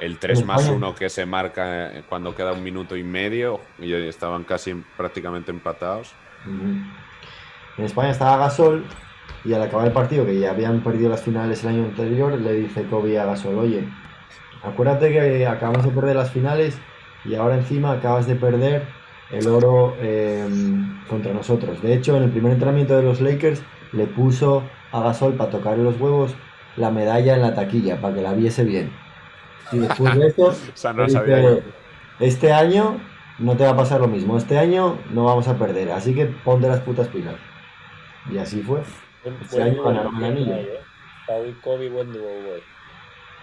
[0.00, 0.76] El 3 En más España.
[0.76, 5.52] 1 que se marca eh, cuando queda un minuto y medio y estaban casi prácticamente
[5.52, 6.14] empatados.
[6.46, 8.84] En España estaba Gasol
[9.44, 12.52] y al acabar el partido, que ya habían perdido las finales el año anterior, le
[12.54, 13.88] dice Kobe a Gasol, oye,
[14.62, 16.76] acuérdate que acabamos de perder las finales
[17.24, 18.82] y ahora encima acabas de perder
[19.30, 20.46] el oro eh,
[21.08, 21.80] contra nosotros.
[21.82, 23.62] De hecho, en el primer entrenamiento de los Lakers
[23.94, 26.34] le puso a Gasol para tocarle los huevos
[26.76, 28.92] la medalla en la taquilla, para que la viese bien.
[29.72, 31.62] Y después de eso, O sea, no dice,
[32.20, 33.00] este año
[33.38, 34.36] no te va a pasar lo mismo.
[34.36, 35.92] Este año no vamos a perder.
[35.92, 37.36] Así que ponte las putas pilas.
[38.30, 38.80] Y así fue.
[39.42, 40.56] Este año ganaron el anillo.
[41.26, 42.62] Pau y Kobe, buen dúo, güey.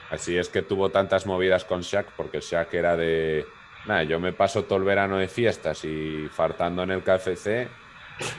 [0.09, 3.45] Así es que tuvo tantas movidas con Shaq, porque Shaq era de.
[3.87, 7.67] Nada, yo me paso todo el verano de fiestas y fartando en el KFC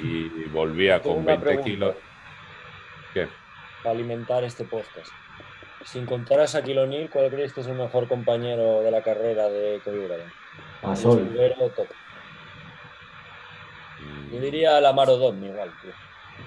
[0.00, 1.64] y volvía con una 20 pregunta.
[1.70, 1.94] kilos.
[3.14, 3.28] ¿Qué?
[3.82, 5.10] Para alimentar este podcast.
[5.84, 9.80] Sin contar a O'Neal, ¿cuál creéis que es el mejor compañero de la carrera de
[9.84, 10.32] Kobe Bryant?
[10.82, 11.28] Gasol.
[11.76, 11.86] Top.
[14.00, 15.90] Mm, Yo diría Lamar Odom igual, tío.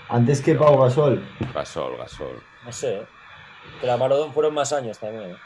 [0.09, 1.21] Antes que Pau Gasol.
[1.53, 2.41] Gasol, Gasol.
[2.65, 3.05] No sé, ¿eh?
[3.81, 5.37] Que Lamar Odom fueron más años también, ¿eh?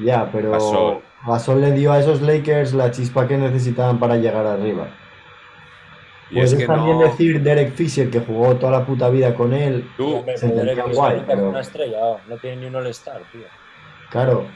[0.00, 1.02] Ya, pero Gasol.
[1.26, 4.88] Gasol le dio a esos Lakers la chispa que necesitaban para llegar arriba.
[6.34, 7.04] Y Puedes es que también no.
[7.04, 9.88] decir Derek Fisher, que jugó toda la puta vida con él.
[9.96, 12.56] Tú, Hombre, se pero entendía Derek guay, Fisher fue pero- una estrella, oh, no tiene
[12.56, 13.42] ni un All-Star, tío.
[14.10, 14.46] Claro.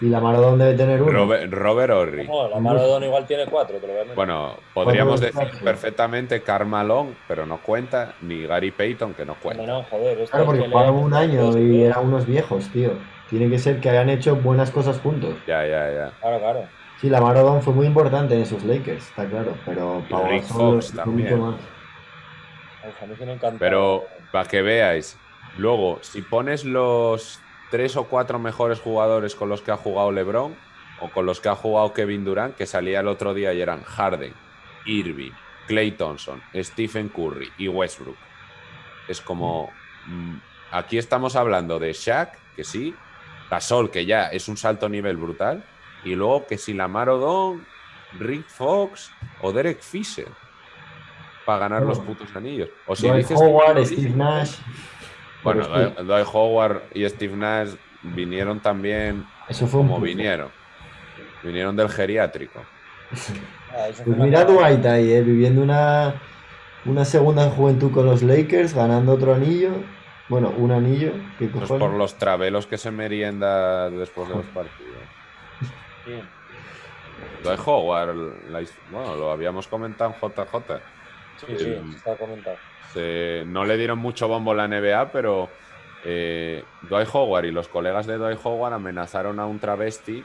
[0.00, 1.10] Y la Maradona debe tener uno.
[1.10, 2.28] Robert, Robert Horry.
[2.28, 4.14] No, Lamar Odom igual tiene cuatro, te lo voy a meter.
[4.14, 5.64] Bueno, podríamos decir exacto.
[5.64, 9.66] perfectamente Carmalón, pero no cuenta, ni Gary Payton, que no cuenta.
[9.66, 10.20] No, no, joder.
[10.20, 12.92] esto Claro, es porque que jugaron un año y eran unos viejos, tío.
[13.28, 15.34] Tiene que ser que hayan hecho buenas cosas juntos.
[15.48, 16.12] Ya, ya, ya.
[16.20, 16.64] Claro, claro.
[17.00, 19.56] Sí, la Maradona fue muy importante en esos Lakers, está claro.
[19.64, 21.30] Pero Gasol Fox fue también.
[21.30, 21.60] mucho más.
[22.88, 23.58] Uf, a mí sí me encanta.
[23.58, 25.16] Pero para que veáis,
[25.56, 27.40] luego, si pones los
[27.70, 30.56] tres o cuatro mejores jugadores con los que ha jugado LeBron
[31.00, 33.84] o con los que ha jugado Kevin Durant, que salía el otro día y eran
[33.84, 34.34] Harden,
[34.86, 35.32] Irving,
[35.68, 38.16] Clay Thompson, Stephen Curry y Westbrook.
[39.06, 39.70] Es como.
[40.06, 40.36] mm,
[40.72, 42.92] aquí estamos hablando de Shaq, que sí,
[43.50, 45.62] Gasol, que ya es un salto a nivel brutal,
[46.04, 47.62] y luego que si Lamar Odom,
[48.18, 50.28] Rick Fox o Derek Fisher
[51.44, 52.68] para ganar los putos anillos.
[52.86, 54.56] O si Dwight dices Howard, Steve Nash.
[55.42, 57.70] bueno, Dwight Howard y Steve Nash
[58.02, 60.50] vinieron también eso fue un como vinieron.
[61.42, 62.60] Vinieron del geriátrico.
[63.70, 64.44] Ah, Pues mira.
[64.44, 66.14] Dwight ahí, eh, viviendo una,
[66.84, 69.70] una segunda juventud con los Lakers, ganando otro anillo.
[70.28, 71.12] Bueno, un anillo.
[71.38, 74.98] ¿Qué Pues por los travelos que se merienda después de los partidos.
[76.08, 76.22] Sí.
[77.42, 78.16] Dwight Howard,
[78.50, 80.80] la his- bueno, lo habíamos comentado en JJ.
[81.38, 82.56] Sí, sí, El- está comentado.
[82.92, 85.48] Se- no le dieron mucho bombo a la NBA, pero
[86.04, 90.24] eh, Dwight Howard y los colegas de Dwight Howard amenazaron a un travesti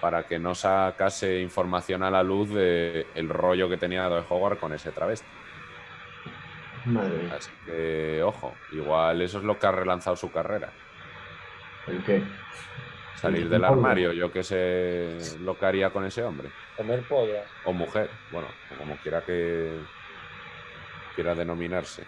[0.00, 4.58] para que no sacase información a la luz de el rollo que tenía Dwight Howard
[4.58, 5.26] con ese travesti.
[6.86, 7.34] Madre mía.
[7.38, 10.70] Así que, ojo, igual eso es lo que ha relanzado su carrera.
[11.86, 12.22] ¿El qué?
[13.16, 16.48] Salir del armario, yo que sé lo que haría con ese hombre.
[16.76, 17.44] Comer pollas.
[17.64, 19.70] O mujer, bueno, o como quiera que
[21.14, 22.02] quiera denominarse.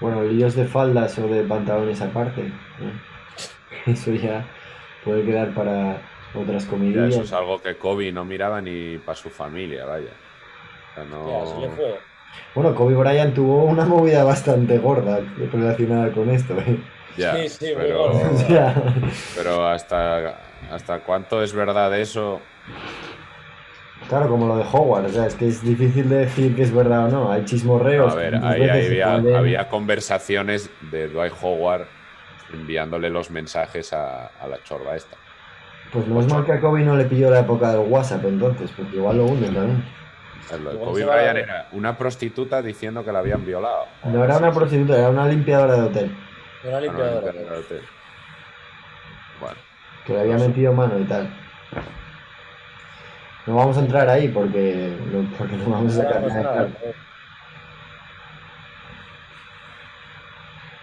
[0.00, 2.50] Bueno, líos de faldas o de pantalones aparte.
[3.86, 4.44] Eso ya
[5.04, 6.00] puede quedar para
[6.34, 7.08] otras Ya, comidillas.
[7.14, 10.10] eso es algo que Kobe no miraba ni para su familia, vaya.
[10.90, 11.98] O sea, no- Ya, así le fue.
[12.54, 15.20] Bueno, Kobe Bryant tuvo una movida bastante gorda
[15.52, 16.54] relacionada con esto.
[16.60, 16.78] ¿eh?
[17.18, 17.86] Ya, Sí, sí, muy
[19.36, 20.38] pero, hasta,
[20.70, 22.40] hasta cuánto es verdad eso,
[24.08, 26.74] claro, como lo de Howard, o sea, es que es difícil de decir que es
[26.74, 27.30] verdad o no.
[27.30, 28.12] Hay chismorreos.
[28.12, 31.86] A ver, ahí había, conversaciones de Dwight Howard
[32.52, 35.16] enviándole los mensajes a, a la chorba esta.
[35.92, 38.70] Pues no es mal que a Kobe no le pilló la época del WhatsApp entonces,
[38.76, 39.84] porque igual lo hunden también.
[40.46, 43.84] Sea, lo de Kobe Bryant era una prostituta diciendo que la habían violado.
[44.04, 46.16] No era una prostituta, era una limpiadora de hotel,
[46.64, 47.32] Una Ah, limpiadora.
[47.58, 47.80] hotel.
[49.40, 49.56] Bueno,
[50.04, 51.28] que le había metido mano y tal.
[53.46, 56.68] No vamos a entrar ahí porque no, porque no vamos a sacar nada.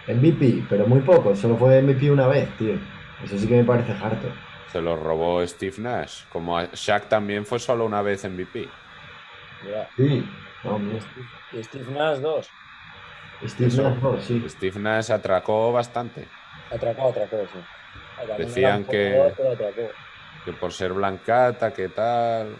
[0.08, 2.74] MVP, pero muy poco, solo fue MVP una vez, tío.
[3.24, 4.28] Eso sí que me parece harto.
[4.72, 6.24] se lo robó Steve Nash.
[6.32, 8.68] Como a Shaq también fue solo una vez MVP.
[9.96, 10.24] Sí,
[11.52, 12.50] y Steve Nash 2.
[13.44, 13.82] Steve Eso.
[13.90, 14.44] Nash, no, sí.
[14.48, 16.28] Steve Nash atracó bastante.
[16.70, 17.58] Atracó, atracó, sí.
[18.38, 19.94] Decían que- jugador.
[20.44, 22.56] Que por ser blancata, que tal.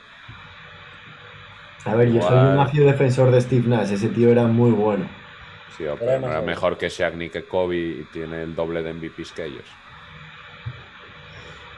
[1.84, 5.08] A ver, yo soy un ácido defensor de Steve Nash, ese tío era muy bueno.
[5.76, 8.54] Sí, pero Era no era más mejor que Shaq ni que Kobe y tiene el
[8.56, 9.64] doble de MVPs que ellos.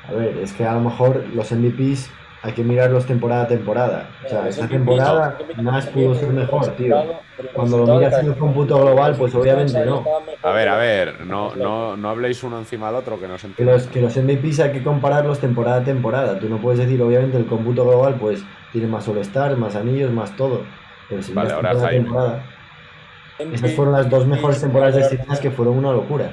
[0.09, 2.11] A ver, es que a lo mejor los MVPs
[2.43, 4.11] hay que mirarlos temporada a temporada.
[4.25, 6.97] O sea, esta temporada no, Nash pudo ser mejor, tío.
[7.53, 10.05] Cuando lo miras en el cómputo global, pues obviamente no.
[10.43, 13.51] A ver, a ver, no, no, no habléis uno encima del otro, que no se
[13.53, 16.39] Que los, que los MVPs hay que compararlos temporada a temporada.
[16.39, 20.37] Tú no puedes decir, obviamente, el cómputo global pues tiene más All-Star, más anillos, más
[20.37, 20.63] todo.
[21.09, 22.05] Pero si Vale, ahora temporada a Jaime.
[22.05, 22.45] temporada,
[23.53, 26.33] esas fueron las dos mejores temporadas de Nash que fueron una locura.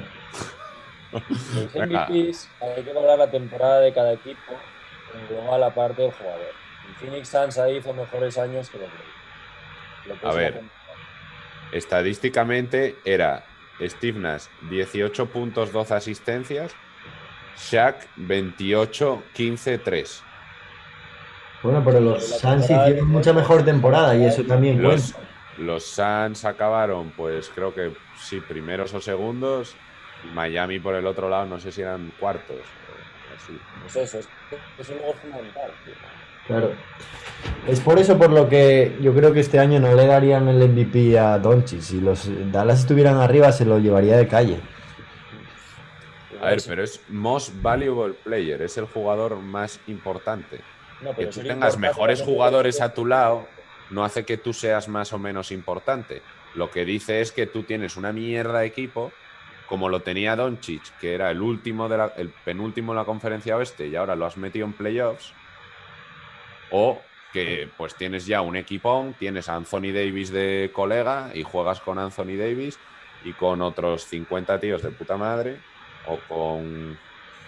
[1.12, 1.74] Los.
[1.74, 4.52] MVPs hay que valorar la temporada de cada equipo
[5.18, 6.52] en global aparte del jugador.
[6.88, 9.06] El Phoenix Suns ahí hizo mejores años que los Lakers.
[10.06, 10.62] Lo que A es la ver.
[11.72, 13.44] Estadísticamente era
[13.80, 16.76] Steve Nash 18 puntos, 12 asistencias.
[17.56, 20.24] Shaq 28, 15, 3.
[21.62, 25.30] Bueno, pero los La Suns hicieron mucha mejor temporada y eso también Los, cuenta.
[25.56, 29.76] los Suns acabaron, pues creo que sí, primeros o segundos.
[30.22, 32.76] y Miami por el otro lado, no sé si eran cuartos.
[33.36, 33.58] O así.
[33.82, 34.28] Pues eso, es,
[34.78, 34.86] es
[35.20, 35.70] fundamental.
[35.84, 35.94] tío.
[36.46, 36.72] Claro.
[37.66, 40.68] Es por eso por lo que yo creo que este año no le darían el
[40.68, 41.80] MVP a Doncic.
[41.80, 44.60] Si los Dallas estuvieran arriba, se lo llevaría de calle.
[46.40, 50.60] A ver, pero es Most Valuable Player, es el jugador más importante.
[51.00, 53.46] No, Que tú tengas mejores jugadores es- a tu lado
[53.90, 56.22] no hace que tú seas más o menos importante.
[56.54, 59.12] Lo que dice es que tú tienes una mierda de equipo,
[59.66, 63.56] como lo tenía Doncic, que era el último de la- el penúltimo de la conferencia
[63.56, 65.36] oeste y ahora lo has metido en playoffs.
[66.68, 71.80] O que pues tienes ya un equipón, tienes a Anthony Davis de colega y juegas
[71.80, 72.80] con Anthony Davis
[73.20, 75.64] y con otros 50 tíos de puta madre.
[76.02, 77.00] O con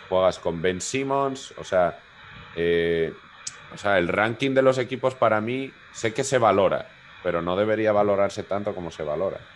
[0.08, 1.52] juegas con Ben Simmons.
[1.56, 2.04] O sea,
[2.52, 3.22] eh,
[3.70, 7.56] o sea, el ranking de los equipos para mí sé que se valora, pero no
[7.56, 9.48] debería valorarse tanto como se valora.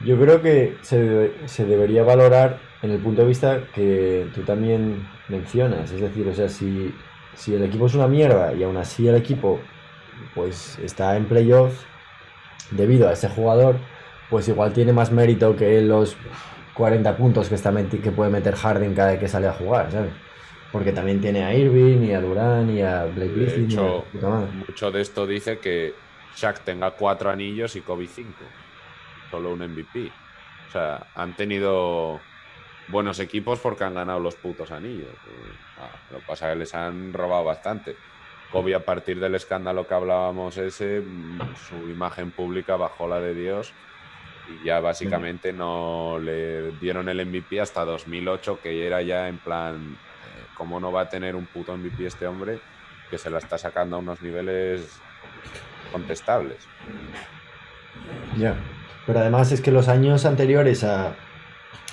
[0.00, 5.06] Yo creo que se, se debería valorar en el punto de vista que tú también
[5.28, 5.90] mencionas.
[5.90, 6.94] Es decir, o sea, si,
[7.34, 9.60] si el equipo es una mierda y aún así el equipo
[10.34, 11.86] pues está en playoffs
[12.70, 13.76] debido a ese jugador,
[14.30, 16.16] pues igual tiene más mérito que los
[16.74, 20.12] 40 puntos que, está que puede meter Harden cada vez que sale a jugar, ¿sabes?
[20.72, 23.70] Porque también tiene a Irving y a Durán y a Blake De Griffin.
[23.70, 24.50] y a puta madre.
[24.52, 25.94] mucho de esto dice que
[26.36, 28.44] Shaq tenga cuatro anillos y Kobe cinco.
[29.34, 30.12] Solo un MVP.
[30.68, 32.20] O sea, han tenido
[32.86, 35.08] buenos equipos porque han ganado los putos anillos.
[35.08, 37.96] Eh, ah, lo que pasa es que les han robado bastante.
[38.52, 43.34] Kobe, a partir del escándalo que hablábamos ese, mm, su imagen pública bajó la de
[43.34, 43.72] Dios
[44.48, 49.96] y ya básicamente no le dieron el MVP hasta 2008, que era ya en plan,
[49.96, 52.60] eh, ¿cómo no va a tener un puto MVP este hombre
[53.10, 55.00] que se la está sacando a unos niveles
[55.90, 56.68] contestables?
[58.36, 58.54] Ya.
[59.06, 61.14] Pero además es que los años anteriores a,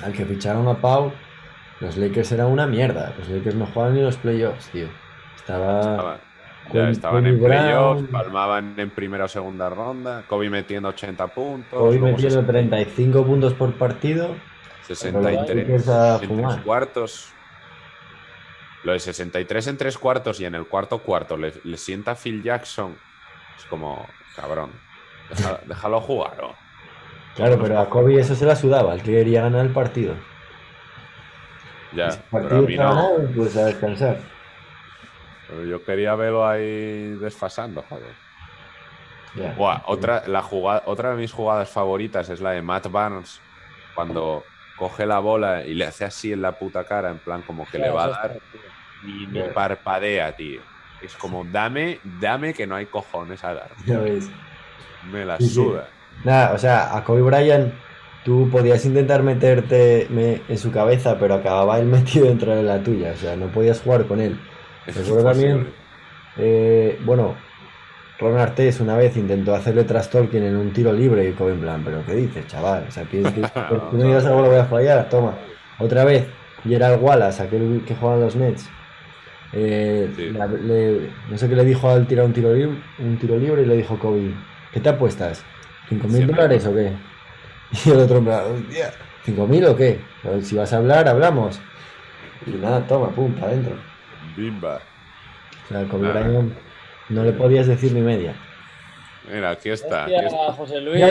[0.04, 1.12] al que ficharon a Pau,
[1.80, 3.14] los Lakers eran una mierda.
[3.18, 4.88] Los Lakers no jugaban ni los playoffs, tío.
[5.36, 5.80] Estaba.
[5.80, 6.20] Estaba-
[6.74, 10.24] ya estaban Kobe en playoffs, palmaban en primera o segunda ronda.
[10.28, 11.72] Kobe metiendo 80 puntos.
[11.74, 14.36] Luego metiendo 35 puntos por partido.
[14.88, 17.34] 63 Lakers a en tres cuartos.
[18.84, 22.42] Lo de 63 en tres cuartos y en el cuarto cuarto le, le sienta Phil
[22.42, 22.96] Jackson.
[23.58, 24.72] Es como, cabrón,
[25.30, 26.38] deja- déjalo jugar.
[26.42, 26.56] ¿no?
[27.36, 28.94] Claro, pero a Kobe eso se la sudaba.
[28.94, 30.16] El que quería ganar el partido.
[31.96, 32.84] Ya, El pero a partido mí no.
[32.90, 34.18] ganado, pues a descansar.
[35.48, 38.16] Pero yo quería verlo ahí desfasando, joder.
[39.36, 39.56] Ya.
[39.56, 43.42] Buah, otra, la jugada, otra de mis jugadas favoritas es la de Matt Barnes
[43.94, 47.66] cuando coge la bola y le hace así en la puta cara, en plan como
[47.68, 48.42] que le va a dar
[49.02, 50.64] y ni parpadea, tío.
[51.00, 53.76] Es como, dame, dame que no hay cojones a dar.
[53.86, 54.30] Ya ves.
[55.02, 55.66] Me la Sí, sí.
[56.24, 57.74] Nada, o sea, a Kobe Bryant
[58.24, 62.82] tú podías intentar meterte me- en su cabeza, pero acababa él metido dentro de la
[62.84, 63.14] tuya.
[63.16, 64.40] O sea, no podías jugar con él.
[64.86, 65.68] Eso es Recuerdo también,
[66.38, 67.36] eh, bueno,
[68.20, 71.62] Ron Artés una vez intentó hacerle tras Tolkien en un tiro libre y Kobe en
[71.62, 72.86] plan, pero ¿qué dices, chaval?
[72.88, 73.42] O sea, piensas que
[73.92, 75.34] tú digas algo lo voy a fallar, toma.
[75.80, 76.26] Otra vez,
[76.64, 78.70] Gerald Wallace, aquel que juega en los Nets.
[79.54, 80.30] eh, Sí.
[80.30, 83.64] la- le- no sé qué le dijo al tirar un tiro, libre, un tiro libre
[83.64, 84.34] y le dijo Kobe,
[84.72, 85.44] ¿qué te apuestas?
[85.92, 86.94] ¿5 mil dólares o qué?
[87.86, 90.00] Y el otro ¿5 mil o qué?
[90.42, 91.60] Si vas a hablar, hablamos.
[92.46, 93.76] Y nada, toma, pum, para adentro.
[94.36, 94.80] Bimba.
[95.66, 96.22] O sea, Kobe Nada.
[96.22, 96.54] Bryant
[97.10, 98.36] no le podías decir ni media.
[99.32, 100.06] Mira, aquí está.
[100.06, 100.54] aquí está.
[100.54, 101.02] José Luis.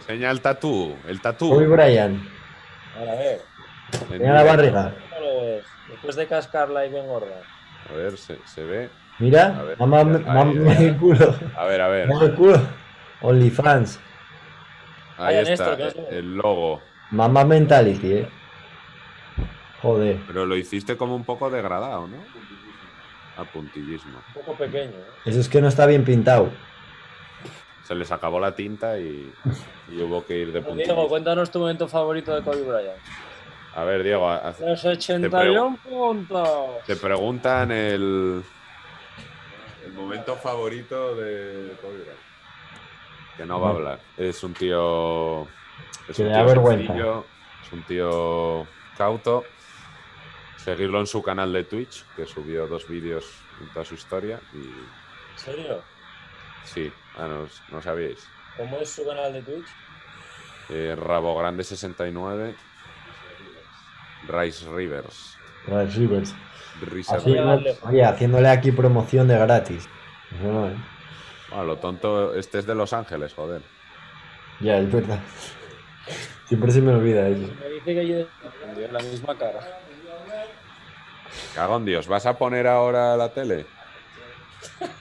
[0.00, 0.94] Enseña el tatú.
[1.08, 1.54] El tatú.
[1.66, 2.20] Bryant,
[2.96, 3.40] A ver,
[4.10, 4.94] mira la barriga.
[5.08, 5.64] ¿cómo lo ves?
[5.88, 7.42] Después de cascarla y bien gorda.
[7.88, 8.90] A ver, se, se ve.
[9.18, 10.00] Mira, A ver, mamá,
[10.78, 11.34] el culo.
[11.56, 12.08] A ver, a ver.
[12.08, 12.60] Mamá el culo.
[13.22, 13.98] OnlyFans.
[15.18, 16.80] Ahí Vaya, está, Néstor, el logo.
[17.10, 18.28] Mamá mentality, eh.
[19.82, 20.18] Joder.
[20.26, 22.18] Pero lo hiciste como un poco degradado, ¿no?
[23.36, 24.18] A puntillismo.
[24.28, 24.90] Un poco pequeño.
[24.92, 25.04] ¿eh?
[25.26, 26.50] Eso es que no está bien pintado.
[27.84, 29.32] Se les acabó la tinta y,
[29.90, 31.08] y hubo que ir de Diego, puntillismo.
[31.08, 32.98] cuéntanos tu momento favorito de Kobe Bryant.
[33.74, 36.84] A ver, Diego, haz- Los 81 puntos.
[36.86, 38.42] te preguntan el,
[39.86, 42.29] el momento favorito de Kobe Bryant.
[43.36, 44.00] Que no va a hablar.
[44.16, 45.42] Es un tío.
[46.08, 46.86] Es Que un tío vergüenza.
[46.86, 47.26] sencillo,
[47.64, 48.66] es un tío
[48.96, 49.44] cauto.
[50.56, 53.26] Seguirlo en su canal de Twitch, que subió dos vídeos
[53.60, 54.40] en toda su historia.
[54.52, 55.82] Y ¿En serio?
[56.64, 58.28] sí, ah, no, no sabíais.
[58.58, 59.66] ¿Cómo es su canal de Twitch?
[60.68, 62.54] Eh, Rabo Grande 69.
[64.28, 65.36] Rice Rivers.
[65.66, 66.34] Rice Rivers.
[66.82, 67.78] Risa Así, Rivers.
[67.82, 69.88] oye, haciéndole aquí promoción de gratis.
[70.42, 70.76] No, eh.
[71.50, 73.62] Bueno, lo tonto, este es de Los Ángeles, joder.
[74.60, 75.20] Ya, es verdad.
[76.46, 77.48] Siempre se me olvida eso.
[77.60, 78.26] Me dice que yo
[78.92, 79.60] la misma cara.
[81.54, 83.66] Cago en Dios, ¿vas a poner ahora la tele?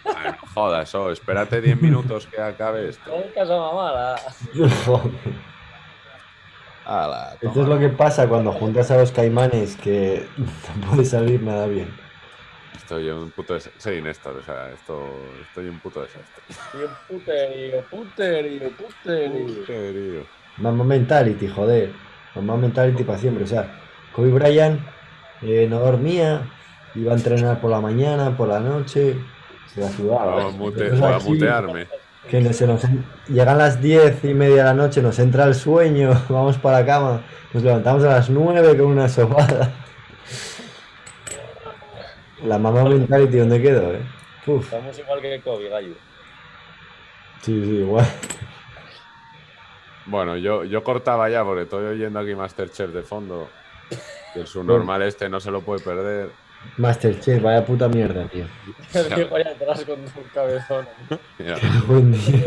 [0.04, 3.12] Bueno, jodas, oh, espérate 10 minutos que acabe esto.
[6.86, 11.42] Ala, Esto es lo que pasa cuando juntas a los caimanes que no puede salir
[11.42, 11.90] nada bien.
[12.90, 13.80] Estoy en un puto desastre.
[13.80, 15.00] Soy Néstor, o sea, esto,
[15.48, 16.44] estoy en un puto desastre.
[16.74, 19.66] Y un puterío, puterío, puterío.
[19.68, 20.26] Serio.
[20.58, 21.92] Mamá mentality, joder.
[22.34, 23.44] Mamá mentality para siempre.
[23.44, 23.80] O sea,
[24.12, 24.80] Kobe Bryant
[25.44, 26.42] eh, no dormía,
[26.96, 29.16] iba a entrenar por la mañana, por la noche,
[29.72, 30.46] se la sudaba.
[30.46, 31.88] A, mute- Nosotros voy a aquí, mutearme.
[32.28, 32.82] Que no- se nos
[33.28, 36.86] llegan las diez y media de la noche, nos entra el sueño, vamos para la
[36.88, 37.22] cama,
[37.54, 39.79] nos levantamos a las nueve con una sopada.
[42.44, 44.02] La mamá mentality, ¿dónde quedó, eh?
[44.46, 45.94] Uf, Estamos igual que Kobe, gallo.
[47.42, 48.06] sí, sí, igual.
[50.06, 53.50] Bueno, yo, yo cortaba ya porque estoy oyendo aquí Masterchef de fondo.
[54.34, 56.32] Que su normal este no se lo puede perder.
[56.78, 58.46] Masterchef, vaya puta mierda, tío.
[58.94, 60.88] El viejo allá atrás con un cabezón.
[61.38, 62.44] Mira, Buen día.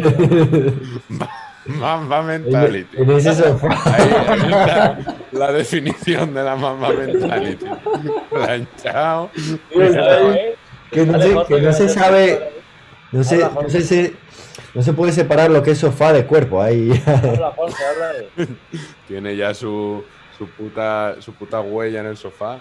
[1.66, 2.96] Mamba En, mentality.
[2.96, 3.68] en ese sofá.
[3.94, 7.64] Ahí, ahí está la definición de la mamba mentality.
[8.30, 9.30] Planchado.
[10.90, 12.50] Que no, se, que no se sabe,
[13.12, 14.14] no se, no, se, se-
[14.74, 16.60] no se puede separar lo que es sofá de cuerpo.
[16.60, 16.90] Ahí.
[19.08, 20.04] Tiene ya su,
[20.36, 22.58] su, puta, su puta huella en el sofá.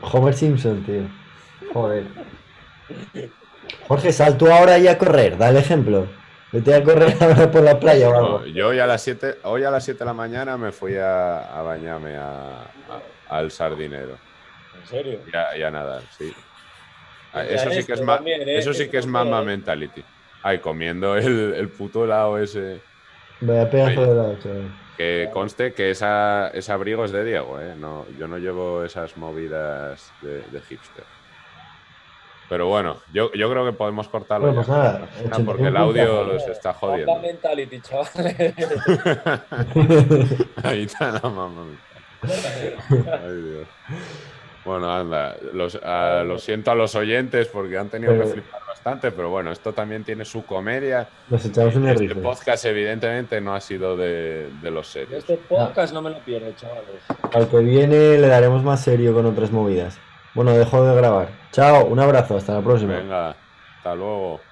[0.00, 1.02] Homer Simpson, tío.
[1.72, 2.06] Joder.
[3.88, 6.08] Jorge, sal tú ahora y a correr, da el ejemplo.
[6.52, 8.38] Vete a correr ahora por la playa o algo.
[8.40, 10.96] No, yo hoy a las 7 hoy a las 7 de la mañana me fui
[10.96, 14.18] a, a bañarme a- a- al sardinero.
[14.78, 15.20] ¿En serio?
[15.32, 16.32] Y a, y a nadar, sí.
[17.32, 18.58] Ah, Ya Eso sí que es, ma- también, ¿eh?
[18.58, 19.46] eso sí que es también.
[19.46, 20.04] mentality.
[20.42, 22.80] Ay, comiendo el, el puto helado ese.
[23.40, 24.78] Vaya pedazo de lado, chaval.
[24.96, 27.74] Que conste que esa, ese abrigo es de Diego, ¿eh?
[27.78, 31.04] No, yo no llevo esas movidas de, de hipster.
[32.52, 34.74] Pero bueno, yo, yo creo que podemos cortarlo Bueno, pues ya.
[34.74, 36.34] nada, Ah, 81 porque el audio puntos.
[36.34, 37.18] los está jodiendo.
[37.18, 38.52] mentality, chavales.
[40.62, 41.62] Ahí está la mamá.
[42.22, 43.66] Ay, Dios.
[44.66, 49.30] Bueno, anda, los, lo siento a los oyentes porque han tenido que flipar bastante, pero
[49.30, 51.08] bueno, esto también tiene su comedia.
[51.30, 55.20] Nos echamos unas Este podcast evidentemente no ha sido de, de los serios.
[55.20, 57.00] Este podcast no me lo pierdo, chavales.
[57.32, 59.98] Al que viene le daremos más serio con otras movidas.
[60.34, 61.28] Bueno, dejo de grabar.
[61.50, 62.94] Chao, un abrazo, hasta la próxima.
[62.94, 63.36] Venga,
[63.76, 64.51] hasta luego.